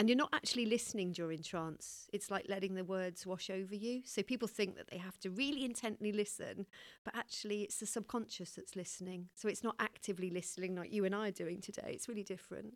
And 0.00 0.08
you're 0.08 0.16
not 0.16 0.32
actually 0.32 0.66
listening 0.66 1.10
during 1.10 1.42
trance. 1.42 2.08
It's 2.12 2.30
like 2.30 2.46
letting 2.48 2.76
the 2.76 2.84
words 2.84 3.26
wash 3.26 3.50
over 3.50 3.74
you. 3.74 4.02
So 4.04 4.22
people 4.22 4.46
think 4.46 4.76
that 4.76 4.88
they 4.92 4.98
have 4.98 5.18
to 5.20 5.30
really 5.30 5.64
intently 5.64 6.12
listen, 6.12 6.66
but 7.04 7.16
actually 7.16 7.62
it's 7.62 7.80
the 7.80 7.86
subconscious 7.86 8.52
that's 8.52 8.76
listening. 8.76 9.28
So 9.34 9.48
it's 9.48 9.64
not 9.64 9.74
actively 9.80 10.30
listening 10.30 10.76
like 10.76 10.92
you 10.92 11.04
and 11.04 11.16
I 11.16 11.28
are 11.28 11.32
doing 11.32 11.60
today. 11.60 11.90
It's 11.94 12.08
really 12.08 12.22
different. 12.22 12.74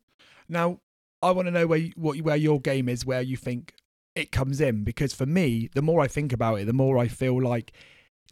Now, 0.48 0.80
I 1.22 1.30
want 1.30 1.46
to 1.46 1.52
know 1.52 1.68
where 1.68 1.78
you, 1.78 1.92
what 1.94 2.20
where 2.22 2.36
your 2.36 2.60
game 2.60 2.88
is, 2.88 3.06
where 3.06 3.22
you 3.22 3.36
think 3.36 3.74
it 4.16 4.32
comes 4.32 4.60
in, 4.60 4.82
because 4.82 5.14
for 5.14 5.26
me, 5.26 5.70
the 5.76 5.82
more 5.82 6.00
I 6.00 6.08
think 6.08 6.32
about 6.32 6.56
it, 6.56 6.66
the 6.66 6.72
more 6.72 6.98
I 6.98 7.06
feel 7.06 7.40
like 7.40 7.72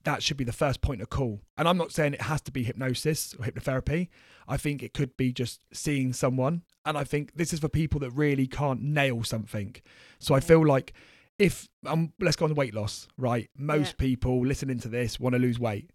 that 0.04 0.22
should 0.22 0.36
be 0.36 0.44
the 0.44 0.52
first 0.52 0.80
point 0.80 1.02
of 1.02 1.10
call. 1.10 1.42
And 1.56 1.68
I'm 1.68 1.76
not 1.76 1.92
saying 1.92 2.14
it 2.14 2.22
has 2.22 2.40
to 2.42 2.50
be 2.52 2.62
hypnosis 2.62 3.34
or 3.38 3.44
hypnotherapy. 3.44 4.08
I 4.48 4.56
think 4.56 4.82
it 4.82 4.94
could 4.94 5.16
be 5.16 5.32
just 5.32 5.60
seeing 5.72 6.12
someone. 6.12 6.62
And 6.84 6.96
I 6.96 7.04
think 7.04 7.34
this 7.34 7.52
is 7.52 7.60
for 7.60 7.68
people 7.68 8.00
that 8.00 8.10
really 8.12 8.46
can't 8.46 8.82
nail 8.82 9.22
something. 9.22 9.76
So 10.18 10.34
I 10.34 10.40
feel 10.40 10.66
like 10.66 10.94
if 11.38 11.68
um, 11.86 12.12
let's 12.20 12.36
go 12.36 12.44
on 12.46 12.50
the 12.50 12.54
weight 12.54 12.74
loss, 12.74 13.08
right? 13.16 13.48
Most 13.56 13.90
Yeah. 13.98 14.06
people 14.06 14.46
listening 14.46 14.78
to 14.80 14.88
this 14.88 15.20
want 15.20 15.34
to 15.34 15.38
lose 15.38 15.58
weight. 15.58 15.90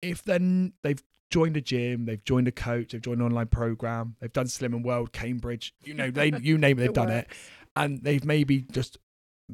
If 0.00 0.22
then 0.24 0.72
they've 0.82 1.02
joined 1.30 1.56
a 1.56 1.60
gym, 1.60 2.06
they've 2.06 2.24
joined 2.24 2.48
a 2.48 2.52
coach, 2.52 2.92
they've 2.92 3.00
joined 3.00 3.20
an 3.20 3.26
online 3.26 3.46
program, 3.46 4.16
they've 4.20 4.32
done 4.32 4.46
Slimming 4.46 4.82
World, 4.82 5.12
Cambridge, 5.12 5.74
you 5.84 5.94
know, 5.94 6.10
they 6.10 6.32
you 6.42 6.58
name 6.58 6.78
it, 6.78 6.82
they've 6.82 6.92
done 7.02 7.10
it, 7.10 7.28
and 7.76 8.02
they've 8.02 8.24
maybe 8.24 8.62
just 8.72 8.98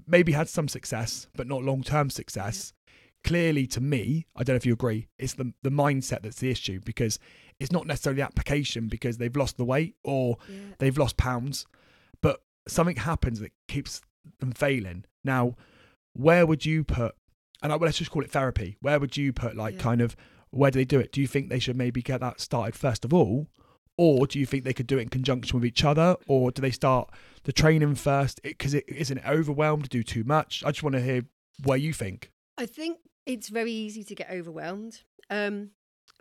maybe 0.06 0.32
had 0.32 0.48
some 0.48 0.68
success, 0.68 1.28
but 1.36 1.46
not 1.46 1.62
long 1.62 1.82
term 1.82 2.10
success. 2.10 2.72
Clearly, 3.24 3.66
to 3.68 3.80
me, 3.80 4.26
I 4.36 4.42
don't 4.44 4.54
know 4.54 4.58
if 4.58 4.66
you 4.66 4.72
agree, 4.72 5.08
it's 5.18 5.34
the 5.34 5.52
the 5.62 5.70
mindset 5.70 6.22
that's 6.22 6.38
the 6.40 6.50
issue 6.50 6.80
because 6.84 7.18
it's 7.60 7.72
not 7.72 7.86
necessarily 7.86 8.18
the 8.22 8.26
application 8.26 8.86
because 8.88 9.18
they've 9.18 9.34
lost 9.36 9.56
the 9.56 9.64
weight 9.64 9.96
or 10.04 10.36
Yeah. 10.48 10.56
they've 10.78 10.96
lost 10.96 11.16
pounds, 11.16 11.66
but 12.22 12.40
something 12.68 12.96
happens 12.96 13.40
that 13.40 13.52
keeps 13.66 14.00
them 14.38 14.52
failing. 14.52 15.04
Now, 15.24 15.56
where 16.14 16.46
would 16.46 16.64
you 16.64 16.84
put? 16.84 17.14
And 17.62 17.72
I, 17.72 17.76
well, 17.76 17.86
let's 17.86 17.98
just 17.98 18.10
call 18.12 18.22
it 18.22 18.30
therapy. 18.30 18.76
Where 18.80 19.00
would 19.00 19.16
you 19.16 19.32
put, 19.32 19.56
like, 19.56 19.74
Yeah. 19.74 19.80
kind 19.80 20.00
of, 20.00 20.14
where 20.50 20.70
do 20.70 20.78
they 20.78 20.84
do 20.84 21.00
it? 21.00 21.10
Do 21.12 21.20
you 21.20 21.26
think 21.26 21.48
they 21.48 21.58
should 21.58 21.76
maybe 21.76 22.00
get 22.02 22.20
that 22.20 22.40
started 22.40 22.76
first 22.76 23.04
of 23.04 23.12
all, 23.12 23.48
or 23.96 24.28
do 24.28 24.38
you 24.38 24.46
think 24.46 24.62
they 24.62 24.72
could 24.72 24.86
do 24.86 24.96
it 24.98 25.02
in 25.02 25.08
conjunction 25.08 25.58
with 25.58 25.66
each 25.66 25.82
other, 25.84 26.16
or 26.28 26.52
do 26.52 26.62
they 26.62 26.70
start 26.70 27.10
the 27.42 27.52
training 27.52 27.96
first? 27.96 28.40
Because 28.44 28.74
it, 28.74 28.84
isn't 28.88 29.26
overwhelmed? 29.26 29.84
To 29.84 29.90
do 29.90 30.02
too 30.04 30.22
much? 30.22 30.62
I 30.64 30.70
just 30.70 30.84
want 30.84 30.94
to 30.94 31.02
hear 31.02 31.22
where 31.64 31.76
you 31.78 31.92
think. 31.92 32.30
I 32.56 32.66
think 32.66 32.98
it's 33.28 33.48
very 33.48 33.70
easy 33.70 34.02
to 34.02 34.14
get 34.14 34.30
overwhelmed. 34.30 35.02
Um, 35.30 35.70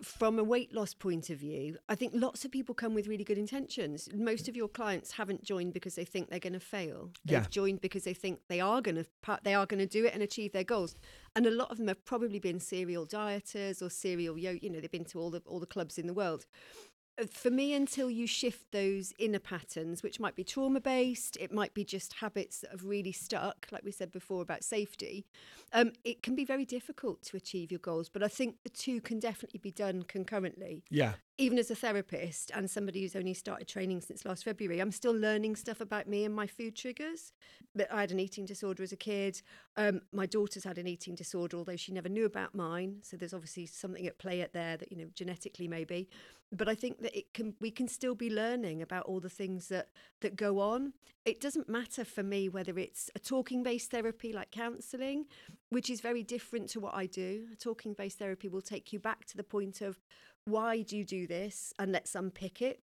from 0.03 0.37
a 0.37 0.43
weight 0.43 0.71
loss 0.75 0.93
point 0.93 1.31
of 1.31 1.39
view, 1.39 1.77
I 1.89 1.95
think 1.95 2.11
lots 2.13 2.45
of 2.45 2.51
people 2.51 2.75
come 2.75 2.93
with 2.93 3.07
really 3.07 3.23
good 3.23 3.37
intentions. 3.39 4.07
Most 4.13 4.47
of 4.47 4.55
your 4.55 4.67
clients 4.67 5.13
haven't 5.13 5.43
joined 5.43 5.73
because 5.73 5.95
they 5.95 6.05
think 6.05 6.29
they're 6.29 6.37
going 6.37 6.53
to 6.53 6.59
fail. 6.59 7.09
They've 7.25 7.41
Yeah. 7.41 7.47
joined 7.49 7.81
because 7.81 8.03
they 8.03 8.13
think 8.13 8.41
they 8.47 8.59
are 8.59 8.79
going 8.79 8.97
to 8.97 9.05
they 9.43 9.55
are 9.55 9.65
going 9.65 9.79
to 9.79 9.87
do 9.87 10.05
it 10.05 10.13
and 10.13 10.21
achieve 10.21 10.51
their 10.51 10.63
goals. 10.63 10.93
And 11.35 11.47
a 11.47 11.51
lot 11.51 11.71
of 11.71 11.77
them 11.77 11.87
have 11.87 12.05
probably 12.05 12.37
been 12.37 12.59
serial 12.59 13.07
dieters 13.07 13.81
or 13.81 13.89
serial 13.89 14.37
yo. 14.37 14.51
You 14.51 14.69
know, 14.69 14.79
they've 14.79 14.91
been 14.91 15.05
to 15.05 15.19
all 15.19 15.31
the 15.31 15.41
all 15.47 15.59
the 15.59 15.65
clubs 15.65 15.97
in 15.97 16.05
the 16.05 16.13
world. 16.13 16.45
For 17.25 17.49
me, 17.49 17.73
until 17.73 18.09
you 18.09 18.27
shift 18.27 18.71
those 18.71 19.13
inner 19.17 19.39
patterns, 19.39 20.03
which 20.03 20.19
might 20.19 20.35
be 20.35 20.43
trauma 20.43 20.79
based, 20.79 21.37
it 21.37 21.51
might 21.51 21.73
be 21.73 21.83
just 21.83 22.13
habits 22.13 22.59
that 22.59 22.71
have 22.71 22.85
really 22.85 23.11
stuck, 23.11 23.67
like 23.71 23.83
we 23.83 23.91
said 23.91 24.11
before 24.11 24.41
about 24.41 24.63
safety, 24.63 25.25
um, 25.73 25.93
it 26.03 26.21
can 26.21 26.35
be 26.35 26.45
very 26.45 26.65
difficult 26.65 27.23
to 27.23 27.37
achieve 27.37 27.71
your 27.71 27.79
goals. 27.79 28.09
But 28.09 28.23
I 28.23 28.27
think 28.27 28.57
the 28.63 28.69
two 28.69 29.01
can 29.01 29.19
definitely 29.19 29.59
be 29.59 29.71
done 29.71 30.03
concurrently. 30.03 30.83
Yeah. 30.89 31.13
Even 31.39 31.59
as 31.59 31.69
a 31.69 31.75
therapist 31.75 32.51
and 32.55 32.67
somebody 32.67 33.01
who's 33.01 33.15
only 33.15 33.33
started 33.35 33.67
training 33.67 34.01
since 34.01 34.25
last 34.25 34.43
February, 34.43 34.79
I'm 34.79 34.91
still 34.91 35.13
learning 35.13 35.55
stuff 35.55 35.81
about 35.81 36.07
me 36.07 36.25
and 36.25 36.33
my 36.33 36.47
food 36.47 36.75
triggers. 36.75 37.31
But 37.75 37.91
I 37.91 38.01
had 38.01 38.11
an 38.11 38.19
eating 38.19 38.45
disorder 38.45 38.81
as 38.81 38.91
a 38.91 38.95
kid. 38.97 39.43
Um, 39.75 40.01
my 40.11 40.25
daughter's 40.25 40.63
had 40.63 40.79
an 40.79 40.87
eating 40.87 41.13
disorder, 41.13 41.57
although 41.57 41.75
she 41.75 41.91
never 41.91 42.09
knew 42.09 42.25
about 42.25 42.55
mine. 42.55 42.97
So 43.03 43.17
there's 43.17 43.35
obviously 43.35 43.67
something 43.67 44.07
at 44.07 44.17
play 44.17 44.41
at 44.41 44.53
there 44.53 44.77
that 44.77 44.91
you 44.91 44.97
know 44.97 45.09
genetically 45.13 45.67
maybe 45.67 46.09
but 46.51 46.69
I 46.69 46.75
think 46.75 47.01
that 47.01 47.17
it 47.17 47.33
can 47.33 47.55
we 47.59 47.71
can 47.71 47.87
still 47.87 48.15
be 48.15 48.29
learning 48.29 48.81
about 48.81 49.05
all 49.05 49.19
the 49.19 49.29
things 49.29 49.67
that 49.67 49.89
that 50.21 50.35
go 50.35 50.59
on. 50.59 50.93
It 51.25 51.41
doesn't 51.41 51.67
matter 51.67 52.05
for 52.05 52.23
me 52.23 52.47
whether 52.47 52.77
it's 52.79 53.09
a 53.15 53.19
talking 53.19 53.63
based 53.63 53.91
therapy 53.91 54.31
like 54.31 54.51
counselling, 54.51 55.25
which 55.69 55.89
is 55.89 55.99
very 55.99 56.23
different 56.23 56.69
to 56.69 56.79
what 56.79 56.93
I 56.93 57.05
do. 57.05 57.47
A 57.51 57.55
talking 57.55 57.93
based 57.93 58.19
therapy 58.19 58.47
will 58.47 58.61
take 58.61 58.93
you 58.93 58.99
back 58.99 59.25
to 59.25 59.37
the 59.37 59.43
point 59.43 59.81
of 59.81 59.99
why 60.47 60.81
do 60.81 60.95
you 60.95 61.03
do 61.03 61.27
this 61.27 61.73
and 61.77 61.91
let's 61.91 62.15
unpick 62.15 62.61
it. 62.61 62.79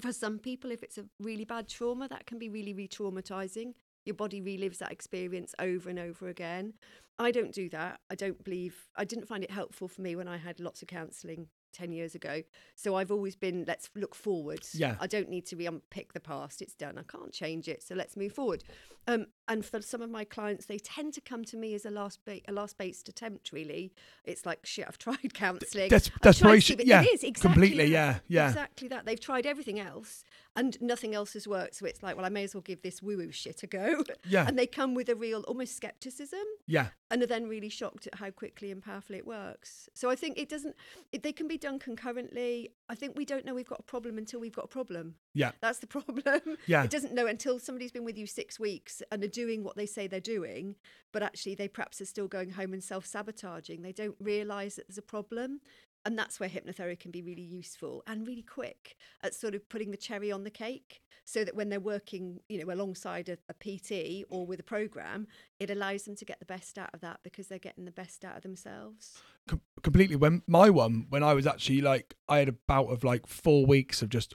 For 0.00 0.12
some 0.12 0.38
people, 0.38 0.70
if 0.70 0.82
it's 0.82 0.98
a 0.98 1.04
really 1.20 1.44
bad 1.44 1.68
trauma, 1.68 2.08
that 2.08 2.26
can 2.26 2.38
be 2.38 2.48
really 2.48 2.74
re 2.74 2.88
traumatizing. 2.88 3.74
Your 4.04 4.14
body 4.14 4.40
relives 4.40 4.78
that 4.78 4.92
experience 4.92 5.54
over 5.58 5.90
and 5.90 5.98
over 5.98 6.28
again. 6.28 6.74
I 7.18 7.30
don't 7.30 7.52
do 7.52 7.68
that. 7.70 8.00
I 8.10 8.14
don't 8.14 8.42
believe, 8.44 8.88
I 8.96 9.04
didn't 9.04 9.26
find 9.26 9.42
it 9.42 9.50
helpful 9.50 9.88
for 9.88 10.02
me 10.02 10.14
when 10.14 10.28
I 10.28 10.36
had 10.36 10.60
lots 10.60 10.82
of 10.82 10.88
counselling 10.88 11.48
10 11.72 11.92
years 11.92 12.14
ago. 12.14 12.42
So 12.74 12.94
I've 12.94 13.10
always 13.10 13.36
been, 13.36 13.64
let's 13.66 13.90
look 13.94 14.14
forward. 14.14 14.60
Yeah. 14.72 14.96
I 15.00 15.06
don't 15.06 15.28
need 15.28 15.46
to 15.46 15.56
re 15.56 15.66
unpick 15.66 16.12
the 16.12 16.20
past. 16.20 16.62
It's 16.62 16.74
done. 16.74 16.98
I 16.98 17.02
can't 17.02 17.32
change 17.32 17.68
it. 17.68 17.82
So 17.82 17.94
let's 17.94 18.16
move 18.16 18.32
forward. 18.32 18.64
Um, 19.08 19.26
and 19.48 19.64
for 19.64 19.80
some 19.80 20.02
of 20.02 20.10
my 20.10 20.24
clients, 20.24 20.66
they 20.66 20.78
tend 20.78 21.14
to 21.14 21.20
come 21.20 21.44
to 21.44 21.56
me 21.56 21.74
as 21.74 21.84
a 21.86 21.90
last 21.90 22.18
ba- 22.24 22.40
a 22.48 22.52
last 22.52 22.78
based 22.78 23.08
attempt, 23.08 23.52
really. 23.52 23.92
It's 24.24 24.44
like, 24.44 24.64
shit, 24.66 24.84
I've 24.88 24.98
tried 25.06 25.34
counselling. 25.34 25.88
Tried 25.88 26.10
desperation. 26.22 26.80
Yeah. 26.84 27.02
It 27.02 27.06
is, 27.14 27.22
exactly 27.24 27.52
Completely. 27.52 27.84
that. 27.86 27.90
Yeah. 27.90 28.18
Yeah. 28.28 28.48
Exactly 28.48 28.88
that. 28.88 29.06
They've 29.06 29.20
tried 29.20 29.46
everything 29.46 29.78
else 29.78 30.24
and 30.56 30.76
nothing 30.80 31.14
else 31.14 31.34
has 31.34 31.46
worked. 31.46 31.76
So 31.76 31.86
it's 31.86 32.02
like, 32.02 32.16
well, 32.16 32.24
I 32.26 32.28
may 32.30 32.44
as 32.44 32.54
well 32.54 32.62
give 32.62 32.82
this 32.82 33.02
woo 33.02 33.16
woo 33.18 33.30
shit 33.30 33.62
a 33.62 33.66
go. 33.66 34.02
Yeah. 34.28 34.46
And 34.48 34.58
they 34.58 34.66
come 34.66 34.94
with 34.94 35.08
a 35.08 35.14
real 35.14 35.42
almost 35.42 35.76
skepticism 35.76 36.40
Yeah. 36.66 36.88
and 37.10 37.22
are 37.22 37.26
then 37.26 37.48
really 37.48 37.68
shocked 37.68 38.08
at 38.08 38.16
how 38.16 38.30
quickly 38.30 38.72
and 38.72 38.82
powerfully 38.82 39.18
it 39.18 39.26
works. 39.26 39.88
So 39.94 40.10
I 40.10 40.16
think 40.16 40.36
it 40.38 40.48
doesn't, 40.48 40.74
it, 41.12 41.22
they 41.22 41.32
can 41.32 41.46
be 41.46 41.56
done 41.58 41.78
concurrently. 41.78 42.70
I 42.88 42.94
think 42.96 43.16
we 43.16 43.24
don't 43.24 43.44
know 43.44 43.54
we've 43.54 43.68
got 43.68 43.78
a 43.80 43.84
problem 43.84 44.18
until 44.18 44.40
we've 44.40 44.54
got 44.54 44.64
a 44.64 44.68
problem. 44.68 45.14
Yeah. 45.34 45.52
That's 45.60 45.78
the 45.78 45.86
problem. 45.98 46.56
Yeah. 46.66 46.82
It 46.82 46.90
doesn't 46.90 47.14
know 47.14 47.26
until 47.26 47.58
somebody's 47.60 47.92
been 47.92 48.04
with 48.04 48.18
you 48.18 48.26
six 48.26 48.58
weeks 48.58 49.02
and 49.12 49.22
doing 49.36 49.62
what 49.62 49.76
they 49.76 49.84
say 49.84 50.06
they're 50.06 50.18
doing, 50.18 50.76
but 51.12 51.22
actually 51.22 51.54
they 51.54 51.68
perhaps 51.68 52.00
are 52.00 52.06
still 52.06 52.26
going 52.26 52.50
home 52.50 52.72
and 52.72 52.82
self 52.82 53.04
sabotaging. 53.04 53.82
They 53.82 53.92
don't 53.92 54.16
realise 54.18 54.76
that 54.76 54.88
there's 54.88 54.96
a 54.96 55.02
problem. 55.02 55.60
And 56.06 56.16
that's 56.16 56.38
where 56.38 56.48
hypnotherapy 56.48 57.00
can 57.00 57.10
be 57.10 57.20
really 57.20 57.42
useful 57.42 58.04
and 58.06 58.26
really 58.26 58.44
quick 58.44 58.96
at 59.24 59.34
sort 59.34 59.56
of 59.56 59.68
putting 59.68 59.90
the 59.90 59.96
cherry 59.96 60.30
on 60.30 60.44
the 60.44 60.50
cake 60.50 61.00
so 61.24 61.42
that 61.44 61.56
when 61.56 61.68
they're 61.68 61.80
working, 61.80 62.38
you 62.48 62.64
know, 62.64 62.72
alongside 62.72 63.28
a, 63.28 63.36
a 63.48 63.54
PT 63.54 64.24
or 64.30 64.46
with 64.46 64.60
a 64.60 64.62
program, 64.62 65.26
it 65.58 65.68
allows 65.68 66.04
them 66.04 66.14
to 66.14 66.24
get 66.24 66.38
the 66.38 66.46
best 66.46 66.78
out 66.78 66.90
of 66.94 67.00
that 67.00 67.18
because 67.24 67.48
they're 67.48 67.58
getting 67.58 67.84
the 67.84 67.90
best 67.90 68.24
out 68.24 68.36
of 68.36 68.44
themselves. 68.44 69.20
Com- 69.48 69.60
completely. 69.82 70.14
When 70.14 70.42
my 70.46 70.70
one, 70.70 71.06
when 71.08 71.24
I 71.24 71.34
was 71.34 71.46
actually 71.46 71.80
like, 71.80 72.14
I 72.28 72.38
had 72.38 72.48
a 72.48 72.56
bout 72.68 72.86
of 72.86 73.02
like 73.02 73.26
four 73.26 73.66
weeks 73.66 74.00
of 74.00 74.08
just 74.08 74.34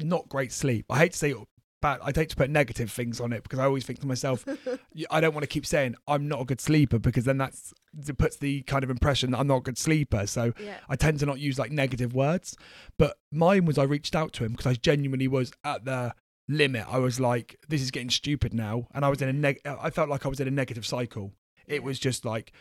not 0.00 0.28
great 0.28 0.52
sleep. 0.52 0.86
I 0.90 0.98
hate 0.98 1.12
to 1.12 1.18
say 1.18 1.34
but 1.80 2.00
I 2.02 2.12
hate 2.14 2.30
to 2.30 2.36
put 2.36 2.50
negative 2.50 2.90
things 2.90 3.20
on 3.20 3.32
it 3.32 3.42
because 3.42 3.58
I 3.58 3.64
always 3.64 3.84
think 3.86 4.00
to 4.00 4.06
myself, 4.06 4.44
I 5.10 5.20
don't 5.20 5.32
want 5.34 5.42
to 5.44 5.48
keep 5.48 5.64
saying 5.66 5.94
I'm 6.06 6.26
not 6.28 6.40
a 6.40 6.44
good 6.44 6.60
sleeper 6.60 6.98
because 6.98 7.24
then 7.24 7.38
that's 7.38 7.72
it 8.06 8.18
puts 8.18 8.36
the 8.36 8.62
kind 8.62 8.82
of 8.84 8.90
impression 8.90 9.30
that 9.30 9.38
I'm 9.38 9.46
not 9.46 9.56
a 9.58 9.62
good 9.62 9.78
sleeper. 9.78 10.26
So 10.26 10.52
Yeah. 10.58 10.78
I 10.88 10.96
tend 10.96 11.20
to 11.20 11.26
not 11.26 11.38
use 11.38 11.58
like 11.58 11.70
negative 11.70 12.14
words. 12.14 12.56
But 12.98 13.18
mine 13.32 13.64
was 13.64 13.78
I 13.78 13.84
reached 13.84 14.16
out 14.16 14.32
to 14.34 14.44
him 14.44 14.52
because 14.52 14.66
I 14.66 14.74
genuinely 14.74 15.28
was 15.28 15.52
at 15.64 15.84
the 15.84 16.14
limit. 16.48 16.86
I 16.88 16.98
was 16.98 17.20
like, 17.20 17.56
this 17.68 17.82
is 17.82 17.90
getting 17.90 18.10
stupid 18.10 18.54
now, 18.54 18.88
and 18.94 19.04
I 19.04 19.08
was 19.08 19.20
in 19.22 19.28
a 19.28 19.32
neg. 19.32 19.60
Uh, 19.64 19.76
I 19.80 19.90
felt 19.90 20.08
like 20.08 20.24
I 20.26 20.28
was 20.28 20.40
in 20.40 20.48
a 20.48 20.52
negative 20.52 20.86
cycle. 20.86 21.32
It 21.66 21.74
Yeah. 21.74 21.80
was 21.80 21.98
just 21.98 22.24
like 22.24 22.52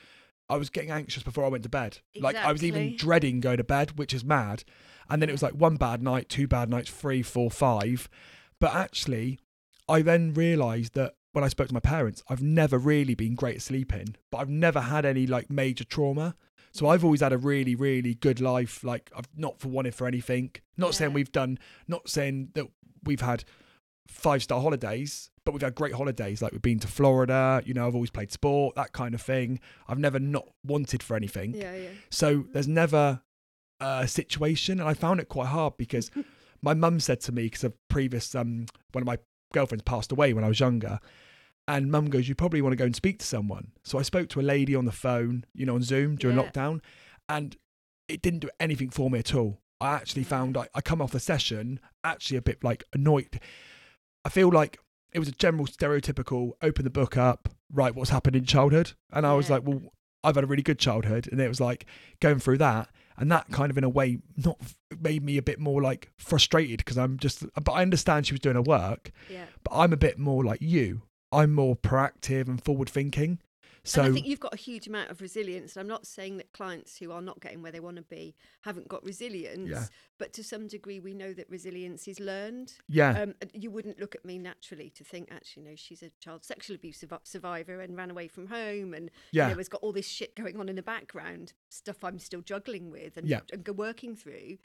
I 0.49 0.57
was 0.57 0.69
getting 0.69 0.91
anxious 0.91 1.23
before 1.23 1.43
I 1.43 1.49
went 1.49 1.63
to 1.63 1.69
bed. 1.69 1.99
Like 2.19 2.35
I 2.35 2.51
was 2.51 2.63
even 2.63 2.95
dreading 2.95 3.39
going 3.39 3.57
to 3.57 3.63
bed, 3.63 3.97
which 3.97 4.13
is 4.13 4.23
mad. 4.23 4.63
And 5.09 5.21
then 5.21 5.29
it 5.29 5.31
was 5.33 5.41
like 5.43 5.53
one 5.53 5.75
bad 5.77 6.01
night, 6.03 6.29
two 6.29 6.47
bad 6.47 6.69
nights, 6.69 6.89
three, 6.89 7.21
four, 7.21 7.49
five. 7.49 8.09
But 8.59 8.73
actually, 8.73 9.39
I 9.87 10.01
then 10.01 10.33
realised 10.33 10.93
that 10.95 11.15
when 11.33 11.43
I 11.43 11.49
spoke 11.49 11.67
to 11.67 11.73
my 11.73 11.79
parents, 11.79 12.23
I've 12.29 12.41
never 12.41 12.77
really 12.77 13.13
been 13.13 13.35
great 13.35 13.57
at 13.57 13.61
sleeping, 13.61 14.15
but 14.31 14.39
I've 14.39 14.49
never 14.49 14.81
had 14.81 15.05
any 15.05 15.27
like 15.27 15.49
major 15.49 15.83
trauma. 15.83 16.35
So 16.71 16.87
I've 16.87 17.03
always 17.03 17.21
had 17.21 17.33
a 17.33 17.37
really, 17.37 17.75
really 17.75 18.15
good 18.15 18.41
life. 18.41 18.83
Like 18.83 19.11
I've 19.15 19.27
not 19.35 19.59
for 19.59 19.67
wanted 19.67 19.95
for 19.95 20.07
anything. 20.07 20.51
Not 20.77 20.95
saying 20.95 21.13
we've 21.13 21.31
done, 21.31 21.59
not 21.87 22.09
saying 22.09 22.49
that 22.55 22.67
we've 23.03 23.21
had 23.21 23.43
five 24.07 24.43
star 24.43 24.61
holidays, 24.61 25.29
but 25.45 25.53
we've 25.53 25.61
had 25.61 25.75
great 25.75 25.93
holidays. 25.93 26.41
Like 26.41 26.51
we've 26.51 26.61
been 26.61 26.79
to 26.79 26.87
Florida. 26.87 27.61
You 27.65 27.73
know, 27.73 27.87
I've 27.87 27.95
always 27.95 28.09
played 28.09 28.31
sport, 28.31 28.75
that 28.75 28.91
kind 28.91 29.13
of 29.13 29.21
thing. 29.21 29.59
I've 29.87 29.99
never 29.99 30.19
not 30.19 30.47
wanted 30.65 31.03
for 31.03 31.15
anything. 31.15 31.53
Yeah, 31.53 31.75
yeah. 31.75 31.89
So 32.09 32.45
there's 32.51 32.67
never 32.67 33.21
a 33.79 34.07
situation, 34.07 34.79
and 34.79 34.89
I 34.89 34.93
found 34.93 35.19
it 35.19 35.29
quite 35.29 35.47
hard 35.47 35.77
because 35.77 36.09
my 36.61 36.73
mum 36.73 36.99
said 36.99 37.21
to 37.21 37.31
me 37.31 37.43
because 37.43 37.63
of 37.63 37.73
previous 37.89 38.33
um 38.35 38.65
one 38.91 39.01
of 39.01 39.07
my 39.07 39.17
girlfriends 39.53 39.83
passed 39.83 40.11
away 40.11 40.33
when 40.33 40.43
I 40.43 40.47
was 40.47 40.59
younger, 40.59 40.99
and 41.67 41.91
mum 41.91 42.09
goes, 42.09 42.27
"You 42.27 42.35
probably 42.35 42.61
want 42.61 42.73
to 42.73 42.77
go 42.77 42.85
and 42.85 42.95
speak 42.95 43.19
to 43.19 43.25
someone." 43.25 43.71
So 43.83 43.97
I 43.99 44.01
spoke 44.01 44.29
to 44.29 44.39
a 44.39 44.41
lady 44.41 44.75
on 44.75 44.85
the 44.85 44.91
phone, 44.91 45.45
you 45.53 45.65
know, 45.65 45.75
on 45.75 45.83
Zoom 45.83 46.15
during 46.15 46.37
Yeah. 46.37 46.43
lockdown, 46.49 46.81
and 47.29 47.55
it 48.07 48.21
didn't 48.21 48.39
do 48.39 48.49
anything 48.59 48.89
for 48.89 49.09
me 49.09 49.19
at 49.19 49.33
all. 49.35 49.61
I 49.79 49.93
actually 49.93 50.23
found 50.23 50.57
I, 50.57 50.67
I 50.73 50.81
come 50.81 51.01
off 51.01 51.11
the 51.11 51.19
session 51.19 51.79
actually 52.03 52.37
a 52.37 52.41
bit 52.41 52.63
like 52.63 52.83
annoyed. 52.93 53.39
I 54.25 54.29
feel 54.29 54.49
like 54.49 54.79
it 55.13 55.19
was 55.19 55.27
a 55.27 55.33
general 55.33 55.65
stereotypical 55.67 56.51
open 56.61 56.83
the 56.83 56.89
book 56.89 57.15
up, 57.17 57.49
right, 57.71 57.93
what's 57.95 58.09
happened 58.09 58.35
in 58.35 58.45
childhood. 58.45 58.93
And 59.11 59.25
I 59.25 59.33
was 59.35 59.49
like, 59.49 59.63
well, 59.65 59.81
I've 60.23 60.35
had 60.35 60.43
a 60.43 60.47
really 60.47 60.63
good 60.63 60.79
childhood. 60.79 61.27
And 61.31 61.39
it 61.39 61.47
was 61.47 61.61
like 61.61 61.85
going 62.19 62.39
through 62.39 62.57
that. 62.57 62.89
And 63.17 63.31
that 63.31 63.49
kind 63.51 63.71
of, 63.71 63.77
in 63.77 63.83
a 63.83 63.89
way, 63.89 64.19
not 64.35 64.57
made 64.99 65.23
me 65.23 65.37
a 65.37 65.41
bit 65.41 65.59
more 65.59 65.81
like 65.81 66.11
frustrated 66.17 66.77
because 66.79 66.97
I'm 66.97 67.17
just, 67.17 67.43
but 67.63 67.71
I 67.71 67.81
understand 67.81 68.27
she 68.27 68.33
was 68.33 68.39
doing 68.41 68.55
her 68.55 68.61
work, 68.61 69.11
Yeah. 69.29 69.45
but 69.63 69.71
I'm 69.73 69.91
a 69.91 69.97
bit 69.97 70.19
more 70.19 70.43
like 70.43 70.61
you. 70.61 71.01
I'm 71.31 71.53
more 71.53 71.75
proactive 71.75 72.47
and 72.47 72.63
forward 72.63 72.89
thinking. 72.89 73.39
So, 73.87 74.01
and 74.03 74.11
I 74.11 74.13
think 74.13 74.27
you've 74.27 74.39
got 74.39 74.53
a 74.53 74.57
huge 74.57 74.87
amount 74.87 75.09
of 75.11 75.21
resilience. 75.21 75.75
And 75.75 75.81
I'm 75.81 75.87
not 75.87 76.05
saying 76.05 76.37
that 76.37 76.51
clients 76.53 76.97
who 76.97 77.11
are 77.11 77.21
not 77.21 77.39
getting 77.39 77.61
where 77.61 77.71
they 77.71 77.79
want 77.79 77.95
to 77.97 78.03
be 78.03 78.35
haven't 78.61 78.87
got 78.87 79.03
resilience, 79.03 79.69
Yeah. 79.69 79.85
but 80.17 80.33
to 80.33 80.43
some 80.43 80.67
degree, 80.67 80.99
we 80.99 81.13
know 81.13 81.33
that 81.33 81.49
resilience 81.49 82.07
is 82.07 82.19
learned. 82.19 82.73
yeah, 82.87 83.21
Um, 83.21 83.35
you 83.53 83.71
wouldn't 83.71 83.99
look 83.99 84.13
at 84.15 84.25
me 84.25 84.37
naturally 84.39 84.89
to 84.91 85.03
think, 85.03 85.29
actually, 85.31 85.63
no, 85.63 85.75
she's 85.75 86.03
a 86.03 86.09
child 86.19 86.43
sexual 86.43 86.75
abuse 86.75 87.03
survivor 87.23 87.79
and 87.81 87.95
ran 87.95 88.11
away 88.11 88.27
from 88.27 88.47
home 88.47 88.93
and 88.93 89.09
yeah, 89.31 89.45
you 89.47 89.53
know, 89.53 89.57
has 89.57 89.69
got 89.69 89.81
all 89.81 89.93
this 89.93 90.07
shit 90.07 90.35
going 90.35 90.59
on 90.59 90.67
in 90.69 90.75
the 90.75 90.83
background, 90.83 91.53
stuff 91.69 92.03
I'm 92.03 92.19
still 92.19 92.41
juggling 92.41 92.91
with 92.91 93.17
and, 93.17 93.27
Yeah. 93.27 93.41
and 93.53 93.65
working 93.77 94.15
through. 94.15 94.57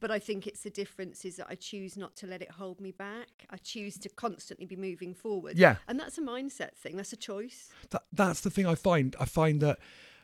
But 0.00 0.10
I 0.10 0.18
think 0.18 0.46
it's 0.46 0.60
the 0.62 0.70
difference 0.70 1.24
is 1.24 1.36
that 1.36 1.46
I 1.48 1.54
choose 1.54 1.96
not 1.96 2.16
to 2.16 2.26
let 2.26 2.42
it 2.42 2.50
hold 2.50 2.80
me 2.80 2.90
back. 2.92 3.28
I 3.50 3.56
choose 3.56 3.96
to 3.98 4.08
constantly 4.08 4.66
be 4.66 4.76
moving 4.76 5.14
forward. 5.14 5.56
yeah. 5.58 5.76
And 5.88 5.98
that's 5.98 6.18
a 6.18 6.22
mindset 6.22 6.74
thing. 6.76 6.96
That's 6.96 7.12
a 7.12 7.16
choice. 7.16 7.70
that, 7.90 8.04
that's 8.12 8.40
the 8.40 8.50
thing 8.50 8.66
I 8.66 8.74
find. 8.74 9.14
I 9.20 9.24
find 9.24 9.60
that 9.62 9.78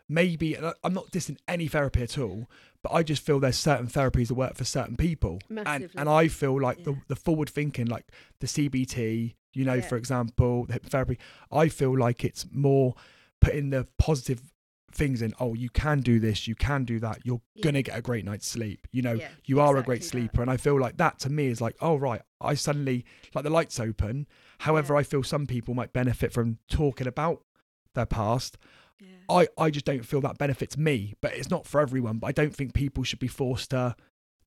maybe 0.08 0.56
I'm 0.84 0.92
not 0.94 1.10
dissing 1.10 1.38
any 1.48 1.68
therapy 1.68 2.02
at 2.02 2.18
all, 2.18 2.50
but 2.82 2.92
I 2.92 3.02
just 3.02 3.24
feel 3.24 3.40
there's 3.40 3.56
certain 3.56 3.86
therapies 3.86 4.28
that 4.28 4.34
work 4.34 4.56
for 4.56 4.64
certain 4.64 4.96
people, 4.96 5.38
and 5.48 5.64
Massively. 5.64 5.90
and 5.96 6.08
I 6.08 6.28
feel 6.28 6.60
like 6.60 6.78
Yeah. 6.78 6.84
the 6.84 6.96
the 7.08 7.16
forward 7.16 7.48
thinking, 7.48 7.86
like 7.86 8.06
the 8.40 8.46
CBT, 8.46 9.34
you 9.54 9.64
know, 9.64 9.74
Yeah. 9.74 9.88
for 9.88 9.96
example, 9.96 10.66
the 10.66 10.78
hypnotherapy. 10.78 11.18
I 11.50 11.68
feel 11.68 11.96
like 11.96 12.24
it's 12.24 12.46
more 12.52 12.94
putting 13.40 13.70
the 13.70 13.86
positive 13.98 14.51
things 14.94 15.22
in. 15.22 15.34
Oh, 15.40 15.54
you 15.54 15.70
can 15.70 16.00
do 16.00 16.18
this, 16.20 16.46
you 16.46 16.54
can 16.54 16.84
do 16.84 16.98
that. 17.00 17.20
You're 17.24 17.40
Yeah. 17.54 17.62
gonna 17.64 17.82
get 17.82 17.98
a 17.98 18.02
great 18.02 18.24
night's 18.24 18.46
sleep. 18.46 18.86
You 18.92 19.02
know, 19.02 19.14
Yeah, 19.14 19.28
you 19.44 19.60
are 19.60 19.76
a 19.76 19.82
great 19.82 19.98
exactly 19.98 20.20
that. 20.22 20.28
sleeper, 20.32 20.42
and 20.42 20.50
I 20.50 20.56
feel 20.56 20.78
like 20.80 20.96
that 20.98 21.18
to 21.20 21.30
me 21.30 21.46
is 21.46 21.60
like, 21.60 21.76
oh 21.80 21.96
right, 21.96 22.22
I 22.40 22.54
suddenly 22.54 23.04
like 23.34 23.44
the 23.44 23.50
lights 23.50 23.78
open. 23.80 24.26
However, 24.60 24.94
Yeah. 24.94 25.00
I 25.00 25.02
feel 25.02 25.22
some 25.22 25.46
people 25.46 25.74
might 25.74 25.92
benefit 25.92 26.32
from 26.32 26.58
talking 26.68 27.06
about 27.06 27.44
their 27.94 28.06
past. 28.06 28.58
I, 29.28 29.48
I 29.58 29.70
just 29.70 29.84
don't 29.86 30.04
feel 30.06 30.20
that 30.20 30.38
benefits 30.38 30.76
me, 30.76 31.14
but 31.20 31.34
it's 31.34 31.50
not 31.50 31.66
for 31.66 31.80
everyone. 31.80 32.18
But 32.18 32.28
I 32.28 32.32
don't 32.32 32.54
think 32.54 32.72
people 32.74 33.02
should 33.02 33.18
be 33.18 33.26
forced 33.28 33.70
to 33.70 33.96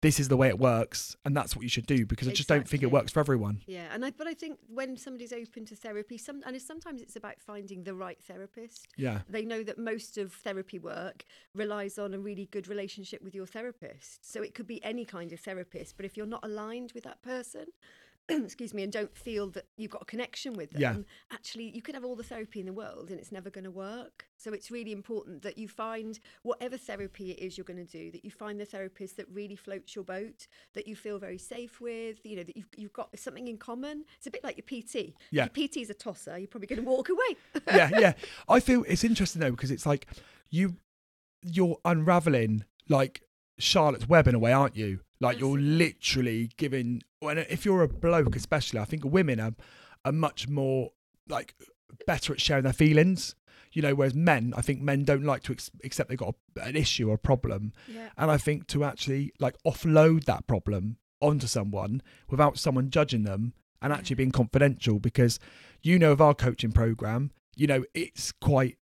this 0.06 0.20
is 0.20 0.28
the 0.28 0.38
way 0.38 0.48
it 0.48 0.60
works 0.60 1.16
and 1.26 1.36
that's 1.36 1.56
what 1.56 1.64
you 1.64 1.70
should 1.70 1.88
do 1.88 2.06
because 2.06 2.28
I 2.28 2.32
just 2.32 2.48
don't 2.48 2.70
think 2.70 2.84
it 2.84 2.92
works 2.92 3.12
for 3.12 3.20
everyone. 3.20 3.62
Yeah, 3.66 3.88
and 3.92 4.06
I, 4.06 4.12
but 4.12 4.28
I 4.28 4.36
think 4.36 4.60
when 4.68 4.98
somebody's 4.98 5.34
open 5.34 5.66
to 5.66 5.76
therapy, 5.76 6.20
some 6.20 6.44
and 6.46 6.56
it's, 6.56 6.68
sometimes 6.68 7.02
it's 7.02 7.16
about 7.16 7.42
finding 7.42 7.84
the 7.84 7.96
right 7.96 8.20
therapist. 8.22 8.88
Yeah. 8.98 9.22
They 9.28 9.46
know 9.46 9.64
that 9.64 9.80
most 9.80 10.20
of 10.20 10.32
therapy 10.32 10.78
work 10.78 11.26
relies 11.56 11.98
on 11.98 12.14
a 12.14 12.20
really 12.20 12.48
good 12.52 12.68
relationship 12.68 13.24
with 13.24 13.34
your 13.34 13.48
therapist. 13.48 14.32
So 14.32 14.44
it 14.44 14.54
could 14.54 14.68
be 14.68 14.84
any 14.84 15.06
kind 15.06 15.34
of 15.34 15.40
therapist, 15.40 15.98
but 15.98 16.06
if 16.06 16.16
you're 16.16 16.28
not 16.28 16.46
aligned 16.46 16.92
with 16.94 17.04
that 17.06 17.24
person, 17.24 17.66
excuse 18.30 18.74
me, 18.74 18.84
and 18.84 18.92
don't 18.92 19.16
feel 19.16 19.50
that 19.52 19.66
you've 19.78 19.92
got 19.92 20.02
a 20.02 20.06
connection 20.06 20.54
with 20.54 20.72
them, 20.72 20.82
Yeah. 20.82 20.96
actually 21.32 21.70
you 21.76 21.82
could 21.82 21.96
have 21.96 22.04
all 22.04 22.16
the 22.16 22.24
therapy 22.24 22.60
in 22.60 22.66
the 22.66 22.74
world 22.74 23.10
and 23.10 23.20
it's 23.20 23.32
never 23.32 23.50
going 23.50 23.64
to 23.66 23.72
work. 23.72 24.26
So 24.38 24.52
it's 24.54 24.72
really 24.72 24.92
important 24.92 25.42
that 25.44 25.58
you 25.58 25.68
find 25.68 26.20
whatever 26.44 26.78
therapy 26.78 27.32
it 27.32 27.40
is 27.40 27.58
you're 27.58 27.66
going 27.66 27.86
to 27.86 27.92
do, 27.92 28.12
that 28.12 28.26
you 28.26 28.32
find 28.32 28.60
the 28.60 28.66
therapist 28.66 29.18
that 29.18 29.28
really 29.32 29.56
floats 29.56 29.96
your 29.96 30.04
boat, 30.04 30.48
that 30.74 30.88
you 30.88 30.96
feel 30.96 31.20
very 31.20 31.38
safe 31.38 31.80
with, 31.80 32.18
you 32.26 32.36
know, 32.36 32.44
that 32.44 32.58
you've, 32.58 32.68
you've 32.76 32.94
got 32.94 33.18
something 33.18 33.48
in 33.48 33.58
common. 33.58 34.06
It's 34.18 34.28
a 34.28 34.32
bit 34.32 34.44
like 34.44 34.58
your 34.58 34.82
PT. 34.82 35.14
Yeah. 35.32 35.46
If 35.46 35.58
your 35.58 35.68
PT 35.68 35.78
is 35.78 35.90
a 35.90 35.94
tosser, 35.94 36.38
you're 36.38 36.48
probably 36.48 36.68
going 36.68 36.84
to 36.84 36.90
walk 36.90 37.10
away. 37.10 37.38
yeah, 37.68 37.90
yeah. 38.00 38.14
I 38.50 38.60
feel 38.60 38.84
it's 38.88 39.04
interesting 39.04 39.40
though 39.42 39.52
because 39.52 39.72
it's 39.72 39.86
like 39.86 40.08
you 40.50 40.78
you're 41.42 41.78
unraveling 41.86 42.66
like 42.90 43.22
Charlotte's 43.60 44.10
web 44.10 44.28
in 44.28 44.36
a 44.36 44.40
way, 44.40 44.52
aren't 44.52 44.76
you? 44.76 45.00
Like 45.20 45.40
you're 45.40 45.58
literally 45.58 46.50
giving. 46.58 47.02
When 47.26 47.38
if 47.38 47.66
you're 47.66 47.84
a 47.84 47.88
bloke, 47.88 48.36
especially, 48.36 48.80
I 48.80 48.86
think 48.86 49.04
women 49.04 49.40
are 49.40 49.54
are 50.04 50.12
much 50.12 50.48
more 50.48 50.92
like 51.28 51.56
better 52.06 52.34
at 52.34 52.42
sharing 52.42 52.64
their 52.64 52.74
feelings. 52.74 53.36
You 53.72 53.82
know, 53.82 53.94
whereas 53.94 54.16
men, 54.16 54.54
I 54.56 54.62
think 54.62 54.82
men 54.82 55.04
don't 55.04 55.26
like 55.26 55.44
to 55.44 55.52
ex- 55.52 55.70
accept 55.84 56.08
they've 56.08 56.18
got 56.18 56.36
a, 56.58 56.62
an 56.62 56.78
issue 56.78 57.10
or 57.10 57.16
a 57.16 57.20
problem, 57.20 57.74
yeah. 57.88 58.08
and 58.18 58.32
I 58.32 58.38
think 58.38 58.68
to 58.68 58.86
actually 58.86 59.34
like 59.40 59.56
offload 59.68 60.24
that 60.26 60.48
problem 60.48 60.98
onto 61.20 61.48
someone 61.48 62.02
without 62.30 62.58
someone 62.58 62.90
judging 62.90 63.24
them 63.24 63.54
and 63.82 63.92
actually 63.92 64.16
being 64.16 64.32
confidential 64.32 65.00
because 65.00 65.40
you 65.82 66.00
know 66.00 66.12
of 66.12 66.22
our 66.22 66.34
coaching 66.34 66.72
program, 66.72 67.32
you 67.56 67.68
know, 67.68 67.84
it's 67.94 68.32
quite 68.32 68.78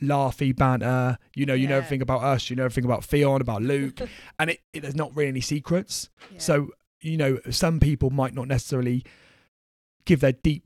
laughy 0.00 0.54
banter. 0.54 1.18
You 1.34 1.46
know, 1.46 1.54
you 1.54 1.68
know 1.68 1.76
everything 1.76 2.02
about 2.02 2.22
us, 2.22 2.50
you 2.50 2.56
know 2.56 2.64
everything 2.64 2.84
about 2.84 3.04
Theon, 3.04 3.40
about 3.40 3.62
Luke, 3.62 4.00
and 4.38 4.50
it, 4.50 4.60
it 4.72 4.80
there's 4.80 4.94
not 4.94 5.14
really 5.14 5.28
any 5.28 5.40
secrets. 5.40 6.08
Yeah. 6.32 6.38
So, 6.38 6.70
you 7.02 7.16
know, 7.16 7.38
some 7.50 7.80
people 7.80 8.10
might 8.10 8.34
not 8.34 8.48
necessarily 8.48 9.04
give 10.04 10.20
their 10.20 10.32
deep 10.32 10.64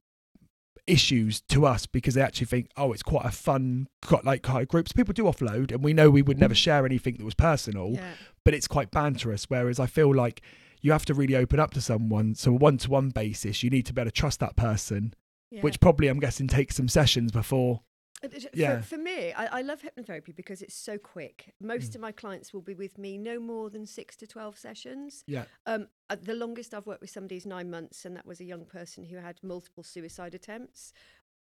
issues 0.87 1.40
to 1.40 1.66
us 1.66 1.87
because 1.87 2.14
they 2.14 2.23
actually 2.23 2.47
think, 2.47 2.71
oh, 2.76 2.93
it's 2.93 3.02
quite 3.02 3.25
a 3.25 3.31
fun, 3.31 3.88
quite 4.02 4.25
like 4.25 4.43
kind 4.43 4.62
of 4.62 4.69
groups. 4.69 4.93
People 4.93 5.12
do 5.12 5.25
offload, 5.25 5.73
and 5.73 5.83
we 5.83 5.93
know 5.93 6.11
we 6.11 6.23
would 6.23 6.37
mm-hmm. 6.37 6.43
never 6.43 6.55
share 6.55 6.87
anything 6.87 7.16
that 7.16 7.25
was 7.25 7.35
personal, 7.35 7.93
yeah. 7.95 8.12
but 8.45 8.55
it's 8.55 8.69
quite 8.69 8.90
banterous. 8.90 9.47
Whereas 9.49 9.81
I 9.81 9.87
feel 9.87 10.14
like 10.14 10.43
you 10.81 10.93
have 10.93 11.05
to 11.07 11.14
really 11.14 11.37
open 11.37 11.59
up 11.59 11.73
to 11.73 11.81
someone. 11.81 12.35
So, 12.35 12.52
a 12.52 12.55
one 12.55 12.78
to 12.78 12.90
one 12.90 13.11
basis, 13.11 13.62
you 13.62 13.71
need 13.71 13.87
to 13.87 13.93
be 13.93 14.00
able 14.00 14.11
to 14.11 14.14
trust 14.14 14.40
that 14.40 14.57
person, 14.57 15.14
yeah. 15.50 15.62
which 15.62 15.81
probably 15.81 16.09
I'm 16.09 16.21
guessing 16.21 16.47
takes 16.47 16.76
some 16.76 16.88
sessions 16.88 17.33
before. 17.33 17.81
Yeah. 18.54 18.80
For, 18.80 18.96
for 18.96 18.99
me, 18.99 19.32
I, 19.32 19.58
I 19.58 19.62
love 19.62 19.82
hypnotherapy 19.82 20.35
because 20.35 20.62
it's 20.62 20.75
so 20.75 20.99
quick. 20.99 21.54
Most 21.61 21.92
Mm. 21.92 21.96
of 21.96 22.00
my 22.00 22.12
clients 22.12 22.52
will 22.54 22.62
be 22.62 22.75
with 22.75 22.99
me 22.99 23.18
no 23.18 23.38
more 23.38 23.70
than 23.70 23.87
six 23.87 24.16
to 24.16 24.26
12 24.26 24.58
sessions. 24.58 25.23
Yeah. 25.26 25.44
Um, 25.66 25.88
uh, 26.08 26.16
the 26.20 26.35
longest 26.35 26.73
I've 26.75 26.87
worked 26.87 27.00
with 27.02 27.11
somebody 27.11 27.37
is 27.37 27.46
nine 27.46 27.70
months, 27.70 28.04
and 28.04 28.16
that 28.16 28.26
was 28.26 28.40
a 28.40 28.44
young 28.44 28.64
person 28.64 29.04
who 29.04 29.16
had 29.16 29.38
multiple 29.42 29.82
suicide 29.82 30.35
attempts. 30.35 30.92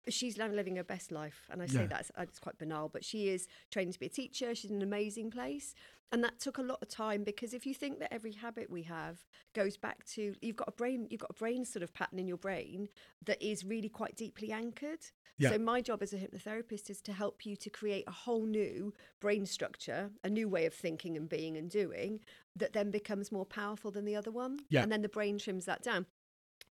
She's 0.08 0.36
now 0.36 0.48
living 0.48 0.76
her 0.76 0.84
best 0.84 1.12
life, 1.12 1.48
and 1.50 1.62
I 1.62 1.66
say 1.66 1.82
Yeah. 1.82 1.86
that's 1.86 2.10
uh, 2.18 2.22
it's 2.22 2.38
quite 2.38 2.58
banal, 2.58 2.88
but 2.88 3.04
she 3.04 3.28
is 3.28 3.46
trained 3.70 3.92
to 3.92 4.00
be 4.00 4.06
a 4.06 4.10
teacher. 4.10 4.54
She's 4.54 4.70
in 4.70 4.76
an 4.76 4.82
amazing 4.82 5.30
place, 5.30 5.74
and 6.10 6.22
that 6.24 6.40
took 6.40 6.58
a 6.58 6.62
lot 6.62 6.78
of 6.82 6.88
time 6.88 7.22
because 7.24 7.54
if 7.54 7.64
you 7.66 7.74
think 7.74 8.00
that 8.00 8.12
every 8.12 8.32
habit 8.32 8.68
we 8.68 8.82
have 8.82 9.24
goes 9.54 9.76
back 9.76 10.04
to 10.06 10.34
you've 10.42 10.56
got 10.56 10.68
a 10.68 10.72
brain, 10.72 11.06
you've 11.10 11.20
got 11.20 11.30
a 11.30 11.34
brain 11.34 11.64
sort 11.64 11.82
of 11.82 11.94
pattern 11.94 12.18
in 12.18 12.26
your 12.26 12.36
brain 12.36 12.88
that 13.24 13.40
is 13.40 13.64
really 13.64 13.88
quite 13.88 14.16
deeply 14.16 14.50
anchored. 14.50 15.00
Yeah. 15.38 15.50
So 15.50 15.58
my 15.58 15.80
job 15.80 16.02
as 16.02 16.12
a 16.12 16.18
hypnotherapist 16.18 16.90
is 16.90 17.00
to 17.02 17.12
help 17.12 17.46
you 17.46 17.56
to 17.56 17.70
create 17.70 18.04
a 18.06 18.12
whole 18.12 18.44
new 18.44 18.92
brain 19.20 19.46
structure, 19.46 20.10
a 20.22 20.28
new 20.28 20.48
way 20.48 20.66
of 20.66 20.74
thinking 20.74 21.16
and 21.16 21.28
being 21.28 21.56
and 21.56 21.70
doing 21.70 22.20
that 22.56 22.72
then 22.74 22.90
becomes 22.90 23.32
more 23.32 23.46
powerful 23.46 23.90
than 23.90 24.04
the 24.04 24.14
other 24.16 24.30
one. 24.30 24.58
Yeah. 24.68 24.82
And 24.82 24.92
then 24.92 25.02
the 25.02 25.08
brain 25.08 25.38
trims 25.38 25.64
that 25.64 25.82
down. 25.82 26.06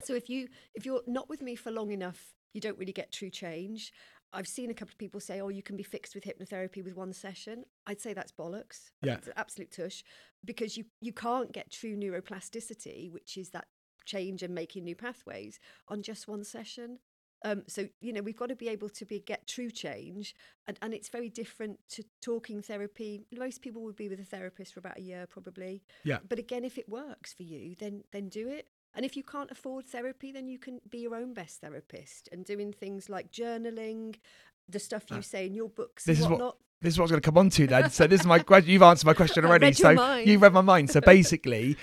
So 0.03 0.13
if 0.13 0.29
you 0.29 0.49
if 0.75 0.85
you're 0.85 1.01
not 1.07 1.29
with 1.29 1.41
me 1.41 1.55
for 1.55 1.71
long 1.71 1.91
enough, 1.91 2.35
you 2.53 2.61
don't 2.61 2.77
really 2.77 2.93
get 2.93 3.11
true 3.11 3.29
change. 3.29 3.93
I've 4.33 4.47
seen 4.47 4.71
a 4.71 4.73
couple 4.73 4.93
of 4.93 4.97
people 4.97 5.19
say, 5.19 5.41
"Oh, 5.41 5.49
you 5.49 5.63
can 5.63 5.75
be 5.75 5.83
fixed 5.83 6.15
with 6.15 6.23
hypnotherapy 6.23 6.83
with 6.83 6.95
one 6.95 7.13
session." 7.13 7.65
I'd 7.85 7.99
say 7.99 8.13
that's 8.13 8.31
bollocks. 8.31 8.91
Yeah. 9.01 9.15
it's 9.15 9.29
absolute 9.35 9.71
tush, 9.71 10.03
because 10.45 10.77
you 10.77 10.85
you 11.01 11.13
can't 11.13 11.51
get 11.51 11.71
true 11.71 11.95
neuroplasticity, 11.97 13.11
which 13.11 13.37
is 13.37 13.49
that 13.49 13.67
change 14.05 14.41
and 14.41 14.55
making 14.55 14.83
new 14.83 14.95
pathways, 14.95 15.59
on 15.87 16.01
just 16.01 16.27
one 16.27 16.43
session. 16.43 16.99
Um, 17.43 17.63
so 17.67 17.87
you 17.99 18.13
know 18.13 18.21
we've 18.21 18.37
got 18.37 18.49
to 18.49 18.55
be 18.55 18.69
able 18.69 18.89
to 18.89 19.05
be 19.05 19.19
get 19.19 19.47
true 19.47 19.71
change, 19.71 20.35
and, 20.67 20.77
and 20.81 20.93
it's 20.93 21.09
very 21.09 21.29
different 21.29 21.79
to 21.89 22.03
talking 22.21 22.61
therapy. 22.61 23.25
Most 23.35 23.61
people 23.61 23.81
would 23.83 23.95
be 23.95 24.07
with 24.07 24.19
a 24.19 24.25
therapist 24.25 24.73
for 24.73 24.79
about 24.79 24.97
a 24.97 25.01
year, 25.01 25.25
probably. 25.27 25.83
Yeah. 26.03 26.19
But 26.27 26.39
again, 26.39 26.63
if 26.63 26.77
it 26.77 26.87
works 26.87 27.33
for 27.33 27.43
you, 27.43 27.75
then 27.79 28.03
then 28.11 28.29
do 28.29 28.47
it. 28.47 28.67
And 28.93 29.05
if 29.05 29.15
you 29.15 29.23
can't 29.23 29.49
afford 29.51 29.85
therapy, 29.85 30.31
then 30.31 30.47
you 30.47 30.59
can 30.59 30.81
be 30.89 30.99
your 30.99 31.15
own 31.15 31.33
best 31.33 31.61
therapist 31.61 32.27
and 32.31 32.43
doing 32.45 32.73
things 32.73 33.09
like 33.09 33.31
journaling, 33.31 34.15
the 34.67 34.79
stuff 34.79 35.03
you 35.09 35.17
Ah. 35.17 35.21
say 35.21 35.45
in 35.45 35.53
your 35.53 35.69
books 35.69 36.03
This 36.05 36.19
is 36.19 36.27
what-. 36.27 36.57
This 36.81 36.95
is 36.95 36.97
what 36.99 37.03
I 37.03 37.05
was 37.05 37.11
going 37.11 37.21
to 37.21 37.25
come 37.25 37.37
on 37.37 37.49
to 37.51 37.67
then. 37.67 37.89
So 37.91 38.07
this 38.07 38.21
is 38.21 38.25
my 38.25 38.39
question. 38.51 38.71
You've 38.71 38.81
answered 38.81 39.05
my 39.05 39.13
question 39.13 39.45
already. 39.45 39.71
so 39.73 39.93
mind. 39.93 40.27
you 40.27 40.39
read 40.39 40.51
my 40.51 40.61
mind. 40.61 40.89
So 40.89 40.99
basically, 41.05 41.77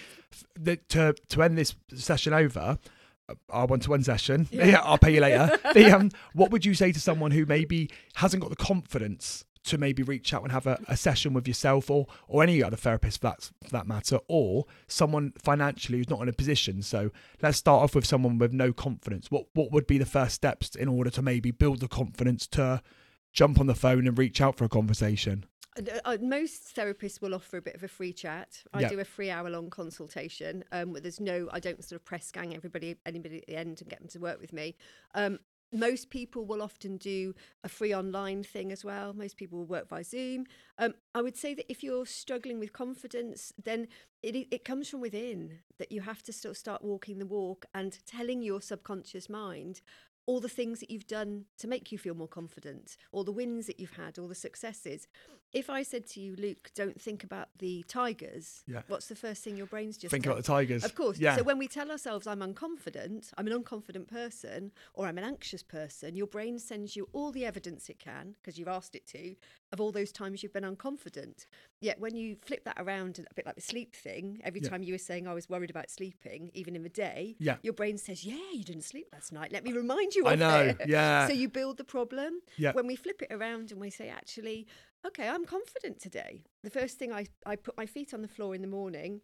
the, 0.58 0.76
to 0.88 1.14
to 1.28 1.42
end 1.42 1.56
this 1.56 1.76
session 1.94 2.32
over, 2.32 2.76
uh, 3.28 3.34
our 3.48 3.66
one 3.66 3.78
to 3.80 3.90
one 3.90 4.02
session. 4.02 4.48
Yeah. 4.50 4.66
Yeah. 4.66 4.80
I'll 4.84 4.98
pay 4.98 5.14
you 5.14 5.20
later. 5.20 5.56
the, 5.72 5.92
um, 5.96 6.10
what 6.34 6.50
would 6.50 6.64
you 6.66 6.74
say 6.74 6.90
to 6.90 6.98
someone 7.00 7.30
who 7.30 7.46
maybe 7.46 7.90
hasn't 8.16 8.42
got 8.42 8.50
the 8.50 8.56
confidence 8.56 9.44
to 9.68 9.78
maybe 9.78 10.02
reach 10.02 10.34
out 10.34 10.42
and 10.42 10.52
have 10.52 10.66
a, 10.66 10.78
a 10.88 10.96
session 10.96 11.32
with 11.32 11.48
yourself 11.48 11.90
or 11.90 12.06
or 12.26 12.42
any 12.42 12.62
other 12.62 12.76
therapist 12.76 13.20
for 13.20 13.28
that 13.28 13.50
for 13.64 13.70
that 13.70 13.86
matter, 13.86 14.18
or 14.28 14.66
someone 14.86 15.32
financially 15.42 15.98
who's 15.98 16.10
not 16.10 16.20
in 16.22 16.28
a 16.28 16.32
position? 16.32 16.82
So 16.82 17.10
let's 17.42 17.58
start 17.58 17.82
off 17.82 17.94
with 17.94 18.06
someone 18.06 18.38
with 18.38 18.52
no 18.52 18.72
confidence. 18.72 19.30
What 19.30 19.46
what 19.54 19.72
would 19.72 19.86
be 19.86 19.98
the 19.98 20.06
first 20.06 20.34
steps 20.34 20.74
in 20.74 20.88
order 20.88 21.10
to 21.10 21.22
maybe 21.22 21.50
build 21.50 21.80
the 21.80 21.88
confidence 21.88 22.46
to 22.48 22.82
jump 23.32 23.60
on 23.60 23.66
the 23.66 23.74
phone 23.74 24.06
and 24.06 24.18
reach 24.18 24.40
out 24.40 24.56
for 24.56 24.64
a 24.64 24.68
conversation? 24.68 25.44
Uh, 25.78 25.98
uh, 26.04 26.18
most 26.20 26.74
therapists 26.74 27.20
will 27.20 27.34
offer 27.34 27.56
a 27.58 27.62
bit 27.62 27.74
of 27.74 27.82
a 27.84 27.88
free 27.88 28.12
chat. 28.12 28.62
I 28.72 28.80
Yeah. 28.80 28.88
do 28.88 29.00
a 29.00 29.04
three 29.04 29.30
hour 29.30 29.48
long 29.48 29.70
consultation. 29.70 30.64
Um, 30.72 30.92
where 30.92 31.00
there's 31.00 31.20
no, 31.20 31.48
I 31.52 31.60
don't 31.60 31.82
sort 31.84 32.00
of 32.00 32.04
press 32.04 32.30
gang 32.32 32.54
everybody, 32.56 32.96
anybody 33.06 33.38
at 33.38 33.46
the 33.46 33.56
end 33.56 33.80
and 33.80 33.88
get 33.88 34.00
them 34.00 34.08
to 34.08 34.18
work 34.18 34.40
with 34.40 34.52
me. 34.52 34.76
Um, 35.14 35.38
most 35.72 36.10
people 36.10 36.44
will 36.46 36.62
often 36.62 36.96
do 36.96 37.34
a 37.62 37.68
free 37.68 37.94
online 37.94 38.42
thing 38.42 38.72
as 38.72 38.84
well. 38.84 39.12
Most 39.12 39.36
people 39.36 39.58
will 39.58 39.66
work 39.66 39.88
via 39.88 40.04
Zoom. 40.04 40.46
Um, 40.78 40.94
I 41.14 41.22
would 41.22 41.36
say 41.36 41.54
that 41.54 41.70
if 41.70 41.82
you're 41.82 42.06
struggling 42.06 42.58
with 42.58 42.72
confidence, 42.72 43.52
then 43.62 43.88
it, 44.22 44.48
it 44.50 44.64
comes 44.64 44.88
from 44.88 45.00
within 45.00 45.58
that 45.78 45.92
you 45.92 46.00
have 46.02 46.22
to 46.24 46.32
sort 46.32 46.52
of 46.52 46.56
start 46.56 46.82
walking 46.82 47.18
the 47.18 47.26
walk 47.26 47.66
and 47.74 47.98
telling 48.06 48.42
your 48.42 48.60
subconscious 48.60 49.28
mind 49.28 49.82
all 50.28 50.40
the 50.40 50.48
things 50.48 50.78
that 50.80 50.90
you've 50.90 51.06
done 51.06 51.46
to 51.56 51.66
make 51.66 51.90
you 51.90 51.96
feel 51.96 52.14
more 52.14 52.28
confident, 52.28 52.98
all 53.12 53.24
the 53.24 53.32
wins 53.32 53.66
that 53.66 53.80
you've 53.80 53.96
had, 53.96 54.18
all 54.18 54.28
the 54.28 54.34
successes. 54.34 55.08
If 55.52 55.70
I 55.70 55.82
said 55.82 56.06
to 56.08 56.20
you, 56.20 56.36
Luke, 56.36 56.70
don't 56.74 57.00
think 57.00 57.24
about 57.24 57.48
the 57.58 57.82
tigers, 57.88 58.62
Yeah. 58.66 58.82
what's 58.86 59.06
the 59.06 59.14
first 59.16 59.42
thing 59.42 59.56
your 59.56 59.66
brain's 59.66 59.96
just 59.96 60.10
Think 60.10 60.26
about 60.26 60.36
the 60.36 60.42
Tigers. 60.42 60.84
Of 60.84 60.94
course. 60.94 61.18
Yeah. 61.18 61.36
So 61.36 61.42
when 61.42 61.56
we 61.56 61.66
tell 61.66 61.90
ourselves 61.90 62.26
I'm 62.26 62.40
unconfident, 62.40 63.30
I'm 63.38 63.46
an 63.46 63.54
unconfident 63.62 64.08
person, 64.08 64.72
or 64.92 65.06
I'm 65.06 65.16
an 65.16 65.24
anxious 65.24 65.62
person, 65.62 66.16
your 66.16 66.26
brain 66.26 66.58
sends 66.58 66.96
you 66.96 67.08
all 67.14 67.32
the 67.32 67.46
evidence 67.46 67.88
it 67.88 67.98
can, 67.98 68.34
because 68.40 68.58
you've 68.58 68.68
asked 68.68 68.94
it 68.94 69.06
to, 69.08 69.36
of 69.72 69.80
all 69.80 69.90
those 69.90 70.12
times 70.12 70.42
you've 70.42 70.52
been 70.52 70.64
unconfident. 70.64 71.46
Yet 71.80 71.98
when 71.98 72.14
you 72.14 72.36
flip 72.42 72.64
that 72.64 72.76
around, 72.78 73.18
a 73.30 73.34
bit 73.34 73.46
like 73.46 73.54
the 73.54 73.62
sleep 73.62 73.96
thing, 73.96 74.40
every 74.44 74.60
Yeah. 74.60 74.68
time 74.68 74.82
you 74.82 74.92
were 74.92 74.98
saying 74.98 75.26
I 75.26 75.32
was 75.34 75.48
worried 75.48 75.70
about 75.70 75.90
sleeping, 75.90 76.50
even 76.52 76.76
in 76.76 76.82
the 76.82 76.88
day, 76.90 77.36
Yeah. 77.38 77.56
your 77.62 77.72
brain 77.72 77.96
says, 77.96 78.22
Yeah, 78.24 78.50
you 78.52 78.64
didn't 78.64 78.84
sleep 78.84 79.08
last 79.14 79.32
night. 79.32 79.50
Let 79.50 79.64
me 79.64 79.72
remind 79.72 80.14
you 80.14 80.26
I 80.26 80.34
of 80.34 80.38
know. 80.38 80.60
it. 80.78 80.88
Yeah. 80.88 81.26
So 81.28 81.32
you 81.32 81.48
build 81.48 81.78
the 81.78 81.84
problem. 81.84 82.40
Yeah. 82.56 82.72
When 82.72 82.86
we 82.86 82.96
flip 82.96 83.22
it 83.22 83.32
around 83.32 83.70
and 83.72 83.80
we 83.80 83.88
say, 83.90 84.08
actually, 84.10 84.66
okay, 85.06 85.28
I'm 85.28 85.44
confident 85.44 86.00
today. 86.00 86.42
The 86.62 86.70
first 86.70 86.98
thing 86.98 87.12
I, 87.12 87.26
I 87.46 87.56
put 87.56 87.76
my 87.76 87.86
feet 87.86 88.14
on 88.14 88.22
the 88.22 88.28
floor 88.28 88.54
in 88.54 88.62
the 88.62 88.68
morning 88.68 89.20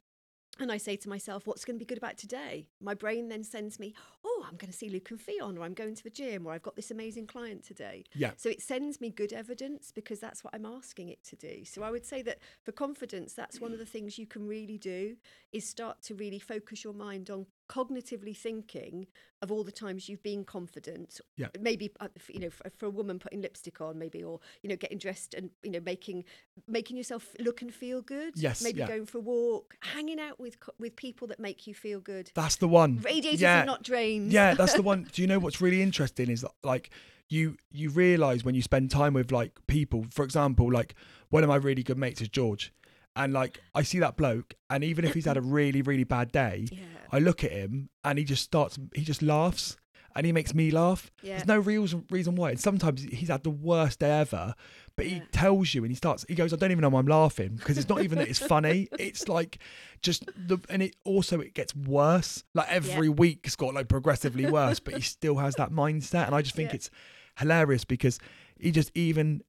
and 0.61 0.71
I 0.71 0.77
say 0.77 0.95
to 0.97 1.09
myself, 1.09 1.47
what's 1.47 1.65
going 1.65 1.77
to 1.77 1.85
be 1.85 1.87
good 1.87 1.99
about 1.99 2.17
today? 2.17 2.69
My 2.81 2.95
brain 2.95 3.29
then 3.29 3.43
sends 3.43 3.81
me, 3.81 3.93
oh, 4.25 4.45
I'm 4.47 4.57
going 4.57 4.71
to 4.71 4.77
see 4.77 4.89
Luke 4.89 5.11
and 5.11 5.19
Fion, 5.19 5.59
or 5.59 5.63
I'm 5.63 5.75
going 5.75 5.97
to 5.97 6.05
the 6.05 6.11
gym, 6.11 6.47
or 6.47 6.53
I've 6.53 6.63
got 6.63 6.77
this 6.77 6.93
amazing 6.93 7.27
client 7.27 7.65
today. 7.65 8.05
Yeah. 8.15 8.33
So 8.37 8.49
it 8.49 8.63
sends 8.63 9.01
me 9.01 9.11
good 9.11 9.33
evidence 9.33 9.91
because 9.91 10.21
that's 10.21 10.45
what 10.45 10.55
I'm 10.55 10.67
asking 10.67 11.09
it 11.09 11.25
to 11.25 11.37
do. 11.37 11.65
So 11.65 11.83
I 11.83 11.91
would 11.91 12.07
say 12.07 12.23
that 12.23 12.39
for 12.63 12.71
confidence, 12.71 13.33
that's 13.33 13.61
one 13.61 13.73
of 13.73 13.81
the 13.81 13.87
things 13.87 14.17
you 14.17 14.27
can 14.27 14.47
really 14.47 14.79
do 14.79 15.17
is 15.53 15.69
start 15.69 16.01
to 16.03 16.15
really 16.15 16.39
focus 16.39 16.85
your 16.85 16.95
mind 16.95 17.31
on 17.31 17.47
cognitively 17.69 18.37
thinking 18.37 19.07
of 19.43 19.51
all 19.53 19.65
the 19.65 19.73
times 19.73 20.09
you've 20.09 20.23
been 20.23 20.45
confident. 20.45 21.21
Yeah. 21.37 21.49
Maybe 21.61 21.91
uh, 22.01 22.09
you 22.29 22.41
know 22.41 22.51
for, 22.51 22.71
for 22.77 22.87
a 22.87 22.91
woman 22.91 23.19
putting 23.19 23.43
lipstick 23.43 23.81
on, 23.81 23.99
maybe 23.99 24.23
or 24.23 24.41
you 24.63 24.69
know 24.69 24.77
getting 24.77 24.99
dressed 24.99 25.35
and 25.35 25.51
you 25.63 25.71
know 25.71 25.81
making 25.81 26.25
making 26.67 26.97
yourself 26.97 27.35
look 27.39 27.63
and 27.63 27.73
feel 27.73 28.03
good. 28.03 28.35
Yes, 28.37 28.63
Maybe 28.63 28.81
yeah. 28.81 28.89
going 28.89 29.07
for 29.07 29.19
a 29.19 29.23
walk, 29.23 29.77
hanging 29.81 30.21
out 30.21 30.39
with 30.41 30.57
with 30.79 30.97
people 30.97 31.27
that 31.29 31.41
make 31.41 31.67
you 31.67 31.75
feel 31.75 32.01
good. 32.01 32.31
That's 32.35 32.57
the 32.57 32.69
one. 32.69 33.01
Radiators 33.03 33.41
yeah. 33.41 33.63
are 33.63 33.67
not 33.67 33.83
drains. 33.83 34.33
Yeah, 34.33 34.55
that's 34.55 34.75
the 34.75 34.83
one. 34.93 35.09
Do 35.13 35.23
you 35.23 35.29
know 35.29 35.39
what's 35.39 35.61
really 35.61 35.83
interesting 35.83 36.31
is 36.31 36.43
that, 36.43 36.53
like 36.63 36.91
you 37.29 37.57
you 37.71 37.91
realize 37.91 38.45
when 38.45 38.55
you 38.55 38.63
spend 38.63 38.91
time 38.91 39.15
with 39.15 39.33
like 39.33 39.53
people. 39.67 40.07
For 40.11 40.25
example, 40.25 40.71
like 40.73 40.95
one 41.31 41.43
of 41.43 41.49
my 41.49 41.57
really 41.57 41.83
good 41.83 41.99
mates 41.99 42.21
is 42.21 42.29
George, 42.29 42.73
and 43.17 43.33
like 43.33 43.61
I 43.75 43.83
see 43.83 43.99
that 44.01 44.17
bloke, 44.17 44.55
and 44.71 44.83
even 44.85 45.05
if 45.05 45.15
he's 45.15 45.27
had 45.27 45.37
a 45.37 45.41
really 45.43 45.83
really 45.83 46.05
bad 46.05 46.33
day, 46.33 46.67
Yeah. 46.73 46.79
I 47.13 47.19
look 47.21 47.45
at 47.45 47.53
him 47.53 47.91
and 48.03 48.19
he 48.19 48.25
just 48.25 48.43
starts. 48.43 48.79
He 48.95 49.03
just 49.05 49.23
laughs. 49.23 49.77
And 50.17 50.25
he 50.25 50.31
makes 50.31 50.55
me 50.55 50.71
laugh. 50.71 51.11
Yeah. 51.23 51.33
There's 51.39 51.49
no 51.49 51.59
real 51.59 51.89
reason 52.09 52.37
why. 52.37 52.51
And 52.51 52.61
sometimes 52.61 53.03
he's 53.03 53.27
had 53.31 53.43
the 53.43 53.51
worst 53.51 53.99
day 53.99 54.13
ever, 54.21 54.55
but 54.95 55.07
he 55.07 55.17
Yeah. 55.17 55.23
tells 55.33 55.75
you 55.75 55.83
and 55.83 55.91
he 55.91 55.97
starts. 55.97 56.25
He 56.29 56.37
goes, 56.37 56.53
"I 56.53 56.57
don't 56.57 56.71
even 56.71 56.83
know 56.83 56.89
why 56.91 57.01
I'm 57.01 57.07
laughing 57.09 57.57
because 57.57 57.79
it's 57.79 57.89
not 57.89 58.01
even 58.05 58.19
that 58.19 58.29
it's 58.29 58.39
funny. 58.39 58.87
It's 59.01 59.27
like 59.27 59.59
just 60.03 60.25
the 60.37 60.59
and 60.69 60.85
it 60.85 60.95
also 61.05 61.41
it 61.41 61.53
gets 61.55 61.75
worse. 61.75 62.45
Like 62.55 62.69
every 62.71 63.09
week 63.09 63.41
it's 63.43 63.57
got 63.57 63.75
like 63.75 63.89
progressively 63.89 64.47
worse, 64.47 64.79
but 64.79 64.95
he 64.95 65.01
still 65.17 65.39
has 65.39 65.57
that 65.57 65.73
mindset, 65.73 66.27
and 66.27 66.35
I 66.37 66.43
just 66.43 66.55
think 66.55 66.69
Yeah. 66.71 66.77
it's 66.77 66.91
hilarious 67.39 67.85
because 67.85 68.21
he 68.57 68.71
just 68.71 68.93
even 68.95 69.43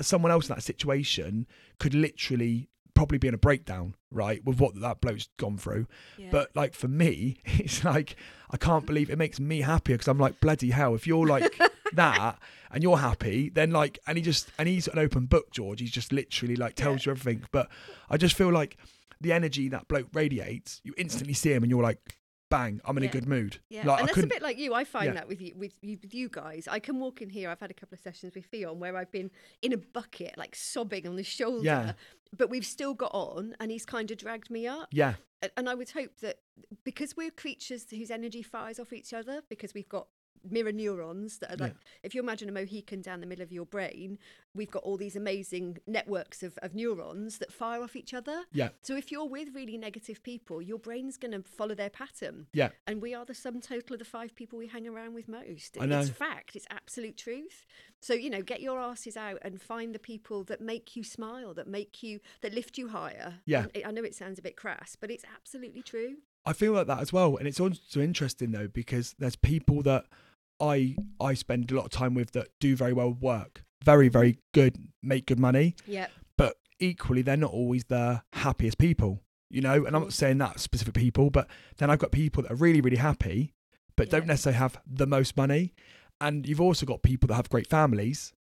someone 0.00 0.32
else 0.32 0.48
in 0.48 0.56
that 0.56 0.62
situation 0.64 1.46
could 1.78 1.94
literally 1.94 2.68
probably 3.00 3.16
be 3.16 3.28
in 3.28 3.32
a 3.32 3.38
breakdown, 3.38 3.94
right, 4.10 4.44
with 4.44 4.60
what 4.60 4.78
that 4.78 5.00
bloke's 5.00 5.30
gone 5.38 5.56
through. 5.56 5.86
Yeah. 6.18 6.28
But 6.30 6.54
like 6.54 6.74
for 6.74 6.86
me, 6.86 7.38
it's 7.46 7.82
like 7.82 8.14
I 8.50 8.58
can't 8.58 8.84
believe 8.84 9.08
it 9.08 9.16
makes 9.16 9.40
me 9.40 9.62
happier 9.62 9.96
because 9.96 10.06
I'm 10.06 10.18
like 10.18 10.38
bloody 10.38 10.68
hell. 10.68 10.94
If 10.94 11.06
you're 11.06 11.26
like 11.26 11.58
that 11.94 12.38
and 12.70 12.82
you're 12.82 12.98
happy, 12.98 13.48
then 13.48 13.70
like 13.70 13.98
and 14.06 14.18
he 14.18 14.22
just 14.22 14.50
and 14.58 14.68
he's 14.68 14.86
an 14.86 14.98
open 14.98 15.24
book, 15.24 15.50
George. 15.50 15.80
He's 15.80 15.90
just 15.90 16.12
literally 16.12 16.56
like 16.56 16.74
tells 16.74 17.06
you 17.06 17.12
everything. 17.12 17.42
But 17.52 17.70
I 18.10 18.18
just 18.18 18.36
feel 18.36 18.52
like 18.52 18.76
the 19.18 19.32
energy 19.32 19.70
that 19.70 19.88
bloke 19.88 20.08
radiates, 20.12 20.82
you 20.84 20.92
instantly 20.98 21.32
see 21.32 21.54
him 21.54 21.62
and 21.62 21.70
you're 21.70 21.82
like, 21.82 22.00
bang, 22.50 22.80
I'm 22.84 22.96
in 22.98 23.04
Yeah. 23.04 23.08
a 23.08 23.12
good 23.12 23.26
mood. 23.28 23.58
Yeah, 23.70 23.86
Like 23.86 24.00
and 24.00 24.10
I 24.10 24.12
that's 24.12 24.24
a 24.24 24.26
bit 24.26 24.42
like 24.42 24.58
you. 24.58 24.74
I 24.74 24.84
find 24.84 25.06
Yeah. 25.06 25.12
that 25.14 25.28
with 25.28 25.40
you, 25.40 25.54
with 25.56 25.78
you, 25.82 25.98
with 26.02 26.12
you 26.12 26.28
guys. 26.28 26.68
I 26.68 26.78
can 26.80 26.98
walk 27.00 27.22
in 27.22 27.30
here. 27.30 27.48
I've 27.48 27.60
had 27.60 27.70
a 27.70 27.74
couple 27.74 27.94
of 27.94 28.00
sessions 28.00 28.34
with 28.34 28.44
Theon 28.46 28.78
where 28.78 28.96
I've 28.96 29.10
been 29.10 29.30
in 29.62 29.72
a 29.72 29.78
bucket, 29.78 30.36
like 30.36 30.54
sobbing 30.54 31.06
on 31.06 31.16
the 31.16 31.22
shoulder. 31.24 31.64
Yeah. 31.64 31.92
But 32.36 32.50
we've 32.50 32.66
still 32.66 32.92
got 32.94 33.10
on, 33.14 33.56
and 33.58 33.70
he's 33.70 33.86
kind 33.86 34.10
of 34.10 34.18
dragged 34.18 34.50
me 34.50 34.66
up. 34.66 34.88
yeah, 34.92 35.14
And 35.56 35.68
I 35.68 35.74
would 35.74 35.90
hope 35.90 36.18
that 36.18 36.40
because 36.84 37.16
we're 37.16 37.30
creatures 37.30 37.86
whose 37.90 38.10
energy 38.10 38.42
fires 38.42 38.78
off 38.78 38.92
each 38.92 39.12
other, 39.14 39.42
because 39.48 39.72
we've 39.74 39.88
got 39.88 40.06
mirror 40.48 40.72
neurons 40.72 41.38
that 41.38 41.52
are 41.52 41.56
like, 41.56 41.74
if 42.02 42.14
you 42.14 42.22
imagine 42.22 42.48
a 42.48 42.52
Mohican 42.52 43.02
down 43.02 43.20
the 43.20 43.26
middle 43.26 43.42
of 43.42 43.52
your 43.52 43.66
brain, 43.66 44.18
we've 44.54 44.70
got 44.70 44.82
all 44.84 44.96
these 44.96 45.14
amazing 45.14 45.76
networks 45.86 46.42
of, 46.42 46.58
of 46.62 46.74
neurons 46.74 47.38
that 47.38 47.52
fire 47.52 47.82
off 47.82 47.94
each 47.94 48.14
other. 48.14 48.44
yeah, 48.52 48.70
So 48.82 48.96
if 48.96 49.12
you're 49.12 49.28
with 49.28 49.48
really 49.54 49.76
negative 49.76 50.22
people, 50.22 50.62
your 50.62 50.78
brain's 50.78 51.18
going 51.18 51.32
to 51.32 51.42
follow 51.46 51.74
their 51.74 51.90
pattern. 51.90 52.46
yeah. 52.54 52.70
And 52.86 53.02
we 53.02 53.14
are 53.14 53.24
the 53.26 53.34
sum 53.34 53.60
total 53.60 53.94
of 53.94 53.98
the 53.98 54.04
five 54.06 54.34
people 54.34 54.58
we 54.58 54.66
hang 54.66 54.88
around 54.88 55.14
with 55.14 55.28
most. 55.28 55.76
I 55.78 55.84
know. 55.86 56.00
It's 56.00 56.08
fact, 56.10 56.56
it's 56.56 56.66
absolute 56.70 57.16
truth. 57.18 57.66
So, 58.00 58.14
you 58.14 58.30
know, 58.30 58.40
get 58.42 58.62
your 58.62 58.80
asses 58.80 59.16
out 59.18 59.38
and 59.42 59.60
find 59.60 59.94
the 59.94 59.98
people 59.98 60.42
that 60.44 60.60
make 60.62 60.96
you 60.96 61.04
smile, 61.04 61.52
that 61.54 61.68
make 61.68 62.02
you, 62.02 62.20
that 62.40 62.54
lift 62.54 62.78
you 62.78 62.88
higher. 62.88 63.34
Yeah. 63.44 63.66
And 63.74 63.84
I 63.84 63.90
know 63.90 64.04
it 64.04 64.14
sounds 64.14 64.38
a 64.38 64.42
bit 64.42 64.56
crass, 64.56 64.96
but 64.98 65.10
it's 65.10 65.24
absolutely 65.36 65.82
true. 65.82 66.16
I 66.46 66.52
feel 66.52 66.72
like 66.72 66.86
that 66.86 67.00
as 67.00 67.12
well, 67.12 67.36
and 67.36 67.46
it's 67.46 67.60
also 67.60 68.00
interesting 68.00 68.52
though 68.52 68.68
because 68.68 69.14
there's 69.18 69.36
people 69.36 69.82
that 69.82 70.06
I 70.60 70.96
I 71.20 71.34
spend 71.34 71.70
a 71.70 71.74
lot 71.74 71.86
of 71.86 71.90
time 71.90 72.14
with 72.14 72.32
that 72.32 72.48
do 72.60 72.76
very 72.76 72.92
well 72.92 73.12
work, 73.12 73.64
very 73.84 74.08
very 74.08 74.38
good, 74.52 74.76
make 75.02 75.26
good 75.26 75.38
money, 75.40 75.74
Yeah. 75.86 76.08
but 76.36 76.56
equally 76.78 77.22
they're 77.22 77.36
not 77.36 77.52
always 77.52 77.84
the 77.84 78.22
happiest 78.32 78.78
people, 78.78 79.22
you 79.50 79.60
know. 79.60 79.84
And 79.84 79.94
I'm 79.94 80.02
not 80.02 80.10
mm. 80.10 80.12
saying 80.12 80.38
that 80.38 80.60
specific 80.60 80.94
people, 80.94 81.30
but 81.30 81.46
then 81.78 81.90
I've 81.90 81.98
got 81.98 82.12
people 82.12 82.42
that 82.42 82.52
are 82.52 82.56
really 82.56 82.80
really 82.80 82.96
happy, 82.98 83.54
but 83.96 84.06
Yeah. 84.06 84.18
don't 84.20 84.26
necessarily 84.26 84.58
have 84.58 84.80
the 84.86 85.06
most 85.06 85.36
money, 85.36 85.74
and 86.20 86.46
you've 86.48 86.60
also 86.60 86.86
got 86.86 87.02
people 87.02 87.26
that 87.28 87.34
have 87.34 87.50
great 87.50 87.68
families, 87.68 88.32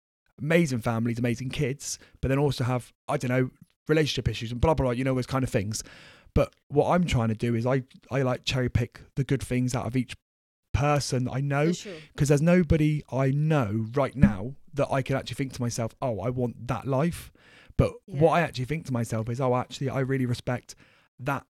amazing 0.41 0.81
families, 0.81 1.19
amazing 1.19 1.51
kids, 1.51 1.99
but 2.21 2.29
then 2.29 2.39
also 2.39 2.65
have 2.65 2.93
I 3.09 3.17
don't 3.17 3.31
know 3.31 3.51
relationship 3.89 4.29
issues 4.29 4.53
and 4.53 4.61
blah 4.61 4.75
blah 4.75 4.85
blah, 4.87 4.93
you 4.93 5.05
know 5.05 5.15
those 5.15 5.27
kind 5.27 5.43
of 5.43 5.51
things. 5.51 5.83
But 6.35 6.55
what 6.69 6.91
I'm 6.91 7.05
trying 7.05 7.29
to 7.29 7.35
do 7.35 7.55
is 7.55 7.67
I 7.67 7.83
I 8.11 8.23
like 8.23 8.45
cherry 8.45 8.69
pick 8.69 9.01
the 9.17 9.25
good 9.25 9.43
things 9.43 9.75
out 9.75 9.87
of 9.87 9.97
each 9.97 10.15
person 10.73 11.29
I 11.31 11.41
know 11.41 11.73
sure. 11.73 11.93
because 12.13 12.29
there's 12.29 12.43
nobody 12.43 13.03
I 13.11 13.31
know 13.31 13.87
right 13.95 14.15
now 14.15 14.55
that 14.75 14.89
I 14.93 15.03
can 15.03 15.17
actually 15.17 15.35
think 15.35 15.53
to 15.55 15.61
myself, 15.61 15.95
oh, 16.01 16.21
I 16.21 16.31
want 16.31 16.69
that 16.69 16.87
life. 16.87 17.33
But 17.77 17.93
what 18.07 18.33
I 18.33 18.41
actually 18.41 18.65
think 18.65 18.87
to 18.87 18.93
myself 18.93 19.29
is, 19.29 19.41
oh, 19.41 19.55
actually, 19.55 19.89
I 19.89 20.01
really 20.01 20.27
respect 20.27 20.75
that 21.21 21.45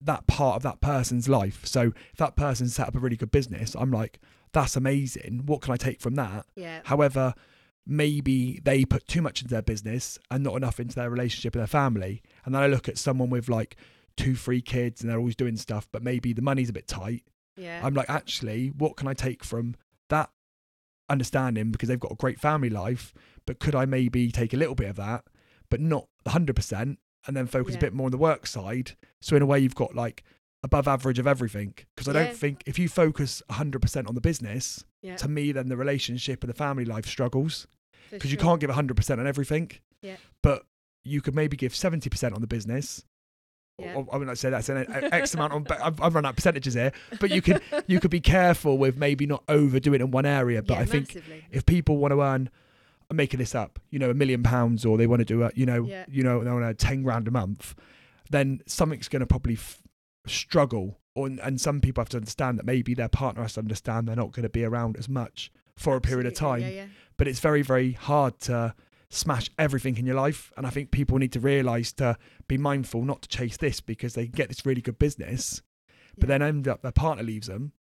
that 0.00 0.26
part 0.26 0.56
of 0.56 0.62
that 0.62 0.80
person's 0.80 1.28
life. 1.28 1.64
So 1.64 1.92
if 2.12 2.18
that 2.18 2.36
person 2.36 2.68
set 2.68 2.88
up 2.88 2.96
a 2.96 2.98
really 2.98 3.16
good 3.16 3.30
business, 3.30 3.76
I'm 3.78 3.90
like, 3.90 4.18
that's 4.52 4.76
amazing. 4.76 5.42
What 5.46 5.60
can 5.62 5.72
I 5.72 5.76
take 5.76 6.00
from 6.00 6.16
that? 6.16 6.46
Yeah. 6.56 6.80
However, 6.84 7.34
maybe 7.88 8.60
they 8.62 8.84
put 8.84 9.08
too 9.08 9.22
much 9.22 9.40
into 9.40 9.52
their 9.54 9.62
business 9.62 10.18
and 10.30 10.44
not 10.44 10.54
enough 10.54 10.78
into 10.78 10.94
their 10.94 11.08
relationship 11.10 11.54
with 11.54 11.60
their 11.60 11.66
family. 11.66 12.22
And 12.44 12.54
then 12.54 12.62
I 12.62 12.66
look 12.66 12.88
at 12.88 12.98
someone 12.98 13.30
with 13.30 13.48
like 13.48 13.76
two, 14.16 14.36
three 14.36 14.60
kids 14.60 15.00
and 15.00 15.10
they're 15.10 15.18
always 15.18 15.34
doing 15.36 15.56
stuff, 15.56 15.88
but 15.90 16.02
maybe 16.02 16.32
the 16.34 16.42
money's 16.42 16.68
a 16.68 16.72
bit 16.74 16.86
tight. 16.86 17.24
Yeah. 17.56 17.80
I'm 17.82 17.94
like, 17.94 18.10
actually, 18.10 18.68
what 18.68 18.96
can 18.96 19.08
I 19.08 19.14
take 19.14 19.42
from 19.42 19.74
that 20.10 20.30
understanding 21.08 21.70
because 21.70 21.88
they've 21.88 21.98
got 21.98 22.12
a 22.12 22.16
great 22.16 22.38
family 22.38 22.68
life, 22.70 23.14
but 23.46 23.58
could 23.58 23.74
I 23.74 23.86
maybe 23.86 24.30
take 24.30 24.52
a 24.52 24.56
little 24.58 24.74
bit 24.74 24.90
of 24.90 24.96
that, 24.96 25.24
but 25.70 25.80
not 25.80 26.06
100%, 26.26 26.96
and 27.26 27.36
then 27.36 27.46
focus 27.46 27.74
a 27.74 27.78
bit 27.78 27.94
more 27.94 28.06
on 28.06 28.12
the 28.12 28.18
work 28.18 28.46
side? 28.46 28.92
So, 29.20 29.34
in 29.34 29.42
a 29.42 29.46
way, 29.46 29.58
you've 29.60 29.74
got 29.74 29.94
like 29.94 30.22
above 30.62 30.86
average 30.86 31.18
of 31.18 31.26
everything. 31.26 31.74
Because 31.96 32.08
I 32.08 32.12
Yeah. 32.20 32.26
don't 32.26 32.36
think 32.36 32.62
if 32.66 32.78
you 32.78 32.88
focus 32.88 33.42
100% 33.48 34.08
on 34.08 34.14
the 34.14 34.20
business, 34.20 34.84
yeah. 35.02 35.16
to 35.16 35.28
me, 35.28 35.52
then 35.52 35.68
the 35.68 35.76
relationship 35.76 36.42
and 36.42 36.50
the 36.50 36.56
family 36.56 36.84
life 36.84 37.06
struggles 37.06 37.66
because 38.10 38.30
you 38.32 38.38
sure. 38.38 38.44
can't 38.44 38.60
give 38.60 38.70
100% 38.70 39.18
on 39.18 39.26
everything. 39.26 39.70
Yeah. 40.02 40.16
But 40.42 40.64
you 41.04 41.20
could 41.20 41.34
maybe 41.34 41.56
give 41.56 41.72
70% 41.72 42.34
on 42.34 42.40
the 42.40 42.46
business. 42.46 43.04
Yeah. 43.78 43.94
Or, 43.94 44.06
I 44.12 44.16
would 44.16 44.26
not 44.26 44.38
say 44.38 44.50
that's 44.50 44.68
an 44.68 44.86
X 45.12 45.34
amount 45.34 45.52
on. 45.52 45.66
I've, 45.82 46.00
I've 46.00 46.14
run 46.14 46.26
out 46.26 46.34
percentages 46.34 46.74
here, 46.74 46.90
but 47.20 47.30
you 47.30 47.40
could 47.40 47.62
you 47.86 48.00
could 48.00 48.10
be 48.10 48.20
careful 48.20 48.76
with 48.76 48.96
maybe 48.96 49.24
not 49.24 49.44
overdoing 49.48 50.00
it 50.00 50.04
in 50.04 50.10
one 50.10 50.26
area. 50.26 50.62
But 50.62 50.74
yeah, 50.74 50.80
I 50.80 50.84
think 50.84 51.14
massively. 51.14 51.44
if 51.52 51.64
people 51.64 51.96
want 51.98 52.10
to 52.10 52.20
earn, 52.20 52.50
I'm 53.08 53.16
making 53.16 53.38
this 53.38 53.54
up, 53.54 53.78
you 53.90 54.00
know, 54.00 54.10
a 54.10 54.14
million 54.14 54.42
pounds, 54.42 54.84
or 54.84 54.98
they 54.98 55.06
want 55.06 55.20
to 55.20 55.24
do 55.24 55.44
a, 55.44 55.52
you 55.54 55.64
know, 55.64 55.84
Yeah. 55.84 56.04
you 56.08 56.24
know, 56.24 56.42
they 56.42 56.50
want 56.50 56.64
to 56.64 56.74
ten 56.74 57.04
grand 57.04 57.28
a 57.28 57.30
month, 57.30 57.76
then 58.30 58.62
something's 58.66 59.06
going 59.08 59.20
to 59.20 59.26
probably 59.26 59.54
f- 59.54 59.80
struggle. 60.26 60.98
Or, 61.14 61.28
and 61.28 61.60
some 61.60 61.80
people 61.80 62.00
have 62.00 62.08
to 62.10 62.16
understand 62.16 62.58
that 62.58 62.66
maybe 62.66 62.94
their 62.94 63.08
partner 63.08 63.42
has 63.42 63.52
to 63.54 63.60
understand 63.60 64.08
they're 64.08 64.16
not 64.16 64.32
going 64.32 64.42
to 64.44 64.48
be 64.48 64.64
around 64.64 64.96
as 64.96 65.08
much 65.08 65.52
for 65.78 65.96
a 65.96 66.00
period 66.00 66.26
of 66.26 66.34
time 66.34 66.60
Yeah, 66.60 66.68
yeah. 66.68 66.86
but 67.16 67.26
it's 67.28 67.40
very 67.40 67.62
very 67.62 67.92
hard 67.92 68.38
to 68.40 68.74
smash 69.10 69.48
everything 69.58 69.96
in 69.96 70.04
your 70.04 70.16
life 70.16 70.52
and 70.56 70.66
i 70.66 70.70
think 70.70 70.90
people 70.90 71.16
need 71.18 71.32
to 71.32 71.40
realize 71.40 71.92
to 71.94 72.16
be 72.46 72.58
mindful 72.58 73.02
not 73.04 73.22
to 73.22 73.28
chase 73.28 73.56
this 73.56 73.80
because 73.80 74.12
they 74.14 74.26
get 74.26 74.48
this 74.48 74.66
really 74.66 74.82
good 74.82 74.98
business 74.98 75.62
but 76.18 76.28
Yeah. 76.28 76.38
then 76.38 76.42
end 76.42 76.68
up 76.68 76.82
their 76.82 76.92
partner 76.92 77.22
leaves 77.22 77.46
them 77.46 77.72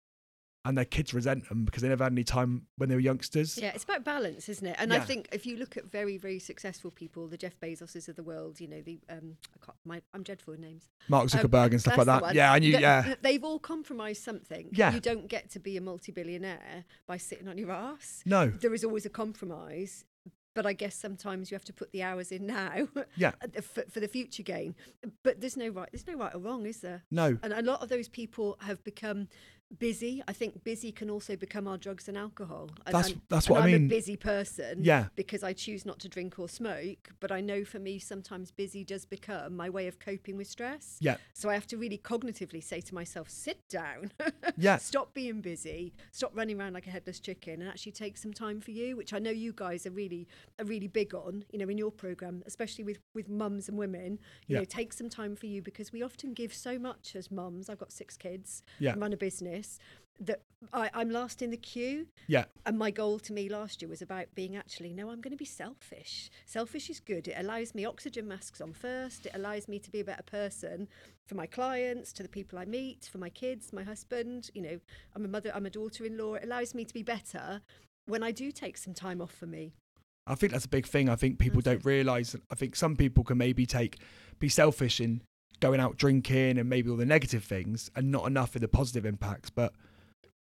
and 0.66 0.76
their 0.76 0.84
kids 0.84 1.14
resent 1.14 1.48
them 1.48 1.64
because 1.64 1.82
they 1.82 1.88
never 1.88 2.04
had 2.04 2.12
any 2.12 2.24
time 2.24 2.66
when 2.76 2.88
they 2.88 2.94
were 2.94 3.00
youngsters 3.00 3.56
Yeah, 3.56 3.70
it's 3.74 3.84
about 3.84 4.04
balance, 4.04 4.48
isn't 4.48 4.66
it? 4.66 4.76
And 4.78 4.92
I 4.92 4.98
think 5.00 5.28
if 5.32 5.46
you 5.46 5.56
look 5.56 5.76
at 5.76 5.84
very, 5.90 6.18
very 6.18 6.38
successful 6.38 6.90
people, 6.90 7.28
the 7.28 7.36
Jeff 7.36 7.58
Bezoses 7.60 8.08
of 8.08 8.16
the 8.16 8.22
world, 8.22 8.60
you 8.60 8.68
know, 8.68 8.80
the 8.82 8.98
um, 9.08 9.36
I 9.54 9.64
can't, 9.64 9.78
my, 9.84 10.02
I'm 10.12 10.22
dreadful 10.22 10.52
with 10.52 10.60
names. 10.60 10.84
mark 11.08 11.22
Um, 11.22 11.28
zuckerberg 11.28 11.70
and 11.70 11.80
stuff 11.80 11.96
like 11.96 12.06
that 12.06 12.34
yeah 12.34 12.52
and 12.52 12.62
knew 12.64 12.72
Th- 12.72 12.80
yeah 12.82 13.14
They've 13.22 13.44
all 13.44 13.58
compromised 13.58 14.22
something. 14.22 14.68
Yeah. 14.72 14.92
You 14.92 15.00
don't 15.00 15.28
get 15.28 15.50
to 15.50 15.58
be 15.60 15.76
a 15.76 15.80
multi-billionaire 15.80 16.84
by 17.06 17.16
sitting 17.16 17.48
on 17.48 17.56
your 17.58 17.70
ass. 17.70 18.22
no 18.26 18.48
There 18.48 18.74
is 18.74 18.84
always 18.84 19.06
a 19.06 19.10
compromise. 19.10 20.04
But 20.54 20.64
I 20.64 20.72
guess 20.72 20.94
sometimes 20.96 21.50
you 21.50 21.54
have 21.54 21.66
to 21.66 21.72
put 21.74 21.92
the 21.92 22.02
hours 22.02 22.32
in 22.32 22.46
now 22.46 22.88
Yeah. 23.16 23.32
for, 23.60 23.82
for 23.90 24.00
the 24.00 24.08
future 24.08 24.42
gain. 24.42 24.74
But 25.22 25.38
there's 25.42 25.54
no 25.56 25.68
right, 25.68 25.88
there's 25.92 26.06
no 26.06 26.14
right 26.14 26.34
or 26.34 26.38
wrong, 26.38 26.64
is 26.64 26.80
there? 26.80 27.02
no 27.10 27.36
And 27.42 27.52
a 27.52 27.60
lot 27.60 27.82
of 27.82 27.90
those 27.90 28.08
people 28.08 28.56
have 28.60 28.82
become 28.82 29.28
busy. 29.78 30.22
I 30.28 30.32
think 30.32 30.62
busy 30.64 30.92
can 30.92 31.10
also 31.10 31.36
become 31.36 31.66
our 31.66 31.76
drugs 31.76 32.08
and 32.08 32.16
alcohol. 32.16 32.70
And, 32.86 32.94
That's- 32.94 33.12
and- 33.12 33.20
that's 33.28 33.48
what 33.50 33.60
I 33.62 33.64
I'm 33.66 33.72
mean. 33.72 33.84
a 33.86 33.88
busy 33.88 34.16
person. 34.16 34.78
Yeah. 34.82 35.06
Because 35.16 35.42
I 35.42 35.52
choose 35.52 35.84
not 35.84 35.98
to 36.00 36.08
drink 36.08 36.38
or 36.38 36.48
smoke, 36.48 37.10
but 37.20 37.32
I 37.32 37.40
know 37.40 37.64
for 37.64 37.78
me 37.78 37.98
sometimes 37.98 38.50
busy 38.50 38.84
does 38.84 39.04
become 39.04 39.56
my 39.56 39.68
way 39.68 39.86
of 39.88 39.98
coping 39.98 40.36
with 40.36 40.46
stress. 40.46 40.96
Yeah. 41.00 41.16
So 41.34 41.48
I 41.50 41.54
have 41.54 41.66
to 41.68 41.76
really 41.76 41.98
cognitively 41.98 42.62
say 42.62 42.80
to 42.82 42.94
myself, 42.94 43.28
sit 43.30 43.68
down. 43.68 44.12
Yeah. 44.58 44.78
Stop 44.78 45.12
being 45.12 45.40
busy. 45.42 45.92
Stop 46.12 46.30
running 46.34 46.58
around 46.58 46.72
like 46.72 46.86
a 46.86 46.90
headless 46.90 47.20
chicken 47.20 47.60
and 47.60 47.68
actually 47.68 47.92
take 47.92 48.16
some 48.16 48.32
time 48.32 48.60
for 48.60 48.70
you, 48.70 48.96
which 48.96 49.12
I 49.12 49.18
know 49.18 49.30
you 49.30 49.52
guys 49.54 49.86
are 49.86 49.90
really 49.90 50.26
are 50.58 50.64
really 50.64 50.88
big 50.88 51.14
on, 51.14 51.44
you 51.52 51.58
know, 51.58 51.68
in 51.68 51.76
your 51.76 51.90
program, 51.90 52.42
especially 52.46 52.84
with 52.84 52.98
with 53.14 53.28
mums 53.28 53.68
and 53.68 53.76
women. 53.76 54.18
You 54.46 54.54
Yeah. 54.54 54.58
know, 54.60 54.64
take 54.64 54.92
some 54.94 55.10
time 55.10 55.36
for 55.36 55.46
you 55.46 55.60
because 55.60 55.92
we 55.92 56.02
often 56.02 56.32
give 56.32 56.54
so 56.54 56.78
much 56.78 57.14
as 57.16 57.30
mums. 57.30 57.68
I've 57.68 57.78
got 57.78 57.92
six 57.92 58.16
kids 58.16 58.62
Yeah. 58.78 58.92
and 58.92 59.00
run 59.02 59.12
a 59.12 59.16
business 59.16 59.55
that 60.20 60.40
I, 60.72 60.90
I'm 60.94 61.10
last 61.10 61.42
in 61.42 61.50
the 61.50 61.56
queue. 61.56 62.06
Yeah. 62.26 62.44
And 62.64 62.78
my 62.78 62.90
goal 62.90 63.18
to 63.20 63.32
me 63.32 63.48
last 63.48 63.82
year 63.82 63.88
was 63.88 64.02
about 64.02 64.26
being 64.34 64.56
actually, 64.56 64.92
no, 64.92 65.10
I'm 65.10 65.20
going 65.20 65.32
to 65.32 65.36
be 65.36 65.44
selfish. 65.44 66.30
Selfish 66.46 66.88
is 66.88 67.00
good. 67.00 67.28
It 67.28 67.34
allows 67.36 67.74
me 67.74 67.84
oxygen 67.84 68.26
masks 68.26 68.60
on 68.60 68.72
first. 68.72 69.26
It 69.26 69.32
allows 69.34 69.68
me 69.68 69.78
to 69.78 69.90
be 69.90 70.00
a 70.00 70.04
better 70.04 70.22
person 70.22 70.88
for 71.26 71.34
my 71.34 71.46
clients, 71.46 72.12
to 72.14 72.22
the 72.22 72.28
people 72.28 72.58
I 72.58 72.64
meet, 72.64 73.08
for 73.10 73.18
my 73.18 73.28
kids, 73.28 73.72
my 73.72 73.82
husband. 73.82 74.50
You 74.54 74.62
know, 74.62 74.80
I'm 75.14 75.24
a 75.24 75.28
mother, 75.28 75.52
I'm 75.54 75.66
a 75.66 75.70
daughter 75.70 76.04
in 76.04 76.16
law. 76.16 76.34
It 76.34 76.44
allows 76.44 76.74
me 76.74 76.84
to 76.84 76.94
be 76.94 77.02
better 77.02 77.60
when 78.06 78.22
I 78.22 78.30
do 78.30 78.50
take 78.50 78.78
some 78.78 78.94
time 78.94 79.20
off 79.20 79.32
for 79.32 79.46
me. 79.46 79.74
I 80.26 80.34
think 80.34 80.52
that's 80.52 80.64
a 80.64 80.68
big 80.68 80.86
thing. 80.86 81.08
I 81.08 81.14
think 81.14 81.38
people 81.38 81.60
don't 81.60 81.84
realise. 81.84 82.34
I 82.50 82.54
think 82.54 82.74
some 82.74 82.96
people 82.96 83.22
can 83.22 83.38
maybe 83.38 83.64
take 83.66 83.98
be 84.38 84.48
selfish 84.48 85.00
in 85.00 85.22
going 85.60 85.80
out 85.80 85.96
drinking 85.96 86.58
and 86.58 86.68
maybe 86.68 86.90
all 86.90 86.96
the 86.96 87.06
negative 87.06 87.44
things, 87.44 87.90
and 87.96 88.10
not 88.10 88.26
enough 88.26 88.56
in 88.56 88.62
the 88.62 88.68
positive 88.68 89.04
impacts. 89.06 89.50
But 89.50 89.72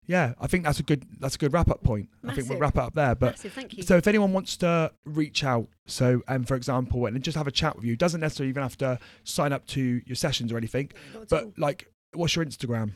yeah, 0.09 0.33
I 0.41 0.47
think 0.47 0.63
that's 0.63 0.79
a 0.79 0.83
good 0.83 1.05
that's 1.19 1.35
a 1.35 1.37
good 1.37 1.53
wrap 1.53 1.69
up 1.69 1.83
point. 1.83 2.09
I 2.25 2.33
think 2.33 2.49
we'll 2.49 2.57
wrap 2.57 2.75
it 2.77 2.81
up 2.81 2.95
there. 2.95 3.13
But 3.13 3.33
Massive, 3.33 3.53
thank 3.53 3.77
you. 3.77 3.83
so 3.83 3.95
if 3.95 4.07
anyone 4.07 4.33
wants 4.33 4.57
to 4.57 4.91
reach 5.05 5.43
out, 5.43 5.67
so 5.85 6.21
um, 6.27 6.45
for 6.45 6.55
example, 6.55 7.05
and 7.05 7.21
just 7.23 7.37
have 7.37 7.45
a 7.45 7.51
chat 7.51 7.75
with 7.75 7.85
you, 7.85 7.95
doesn't 7.95 8.19
necessarily 8.19 8.49
even 8.49 8.63
have 8.63 8.77
to 8.79 8.97
sign 9.23 9.53
up 9.53 9.67
to 9.67 10.01
your 10.07 10.15
sessions 10.15 10.51
or 10.51 10.57
anything. 10.57 10.91
But 11.29 11.43
all. 11.43 11.53
like, 11.57 11.91
what's 12.13 12.35
your 12.35 12.43
Instagram? 12.43 12.93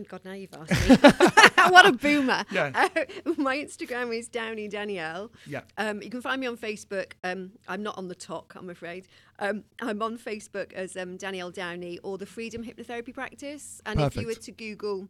And 0.00 0.08
God, 0.08 0.24
now 0.24 0.32
you've 0.32 0.54
asked 0.54 0.88
me. 0.88 0.96
what 1.70 1.84
a 1.84 1.92
boomer. 1.92 2.46
Yeah. 2.50 2.70
Uh, 2.74 3.04
my 3.36 3.58
Instagram 3.58 4.16
is 4.16 4.28
Downey 4.28 4.66
Danielle. 4.66 5.30
Yeah. 5.46 5.60
Um, 5.76 6.00
you 6.00 6.08
can 6.08 6.22
find 6.22 6.40
me 6.40 6.46
on 6.46 6.56
Facebook. 6.56 7.12
Um, 7.22 7.52
I'm 7.68 7.82
not 7.82 7.98
on 7.98 8.08
TikTok, 8.08 8.54
I'm 8.56 8.70
afraid. 8.70 9.08
Um, 9.38 9.64
I'm 9.82 10.00
on 10.00 10.16
Facebook 10.16 10.72
as 10.72 10.96
um, 10.96 11.16
Danielle 11.16 11.50
Downey 11.50 11.98
or 11.98 12.16
the 12.16 12.26
Freedom 12.26 12.64
Hypnotherapy 12.64 13.12
Practice. 13.12 13.82
And 13.84 14.00
if 14.00 14.16
you 14.16 14.26
were 14.26 14.34
to 14.34 14.52
Google 14.52 15.08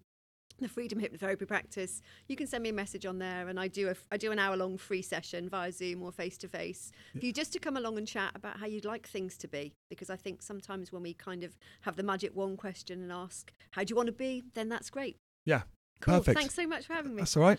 the 0.62 0.68
Freedom 0.68 1.01
Hypnotherapy 1.01 1.46
Practice, 1.46 2.03
you 2.29 2.37
can 2.37 2.46
send 2.46 2.62
me 2.62 2.70
a 2.70 2.73
message 2.73 3.07
on 3.07 3.18
there, 3.18 3.49
and 3.49 3.59
I 3.59 3.68
do 3.68 3.88
a 3.88 3.94
I 4.11 4.16
do 4.16 4.33
an 4.33 4.38
hour 4.38 4.57
long 4.57 4.79
free 4.79 5.03
session 5.03 5.49
via 5.49 5.73
Zoom 5.73 6.03
or 6.03 6.12
face 6.12 6.38
to 6.38 6.49
face 6.49 6.92
for 7.12 7.25
you 7.25 7.33
just 7.33 7.53
to 7.53 7.59
come 7.59 7.77
along 7.77 7.99
and 7.99 8.07
chat 8.07 8.33
about 8.35 8.59
how 8.59 8.66
you'd 8.66 8.85
like 8.85 9.07
things 9.07 9.37
to 9.38 9.49
be. 9.49 9.73
Because 9.88 10.11
I 10.11 10.16
think 10.16 10.42
sometimes 10.42 10.92
when 10.92 11.03
we 11.03 11.14
kind 11.14 11.42
of 11.42 11.57
have 11.83 11.96
the 11.96 12.03
magic 12.03 12.35
one 12.35 12.57
question 12.57 13.03
and 13.03 13.12
ask, 13.12 13.53
"How 13.73 13.85
do 13.85 13.92
you 13.92 13.96
want 13.96 14.07
to 14.07 14.12
be?" 14.12 14.42
then 14.55 14.68
that's 14.68 14.90
great. 14.90 15.16
Yeah. 15.44 15.62
Cool. 16.01 16.18
Perfect. 16.18 16.38
Thanks 16.38 16.55
so 16.55 16.66
much 16.66 16.87
for 16.87 16.94
having 16.94 17.14
me. 17.14 17.23
That's 17.23 17.37
all 17.37 17.42
right. 17.42 17.59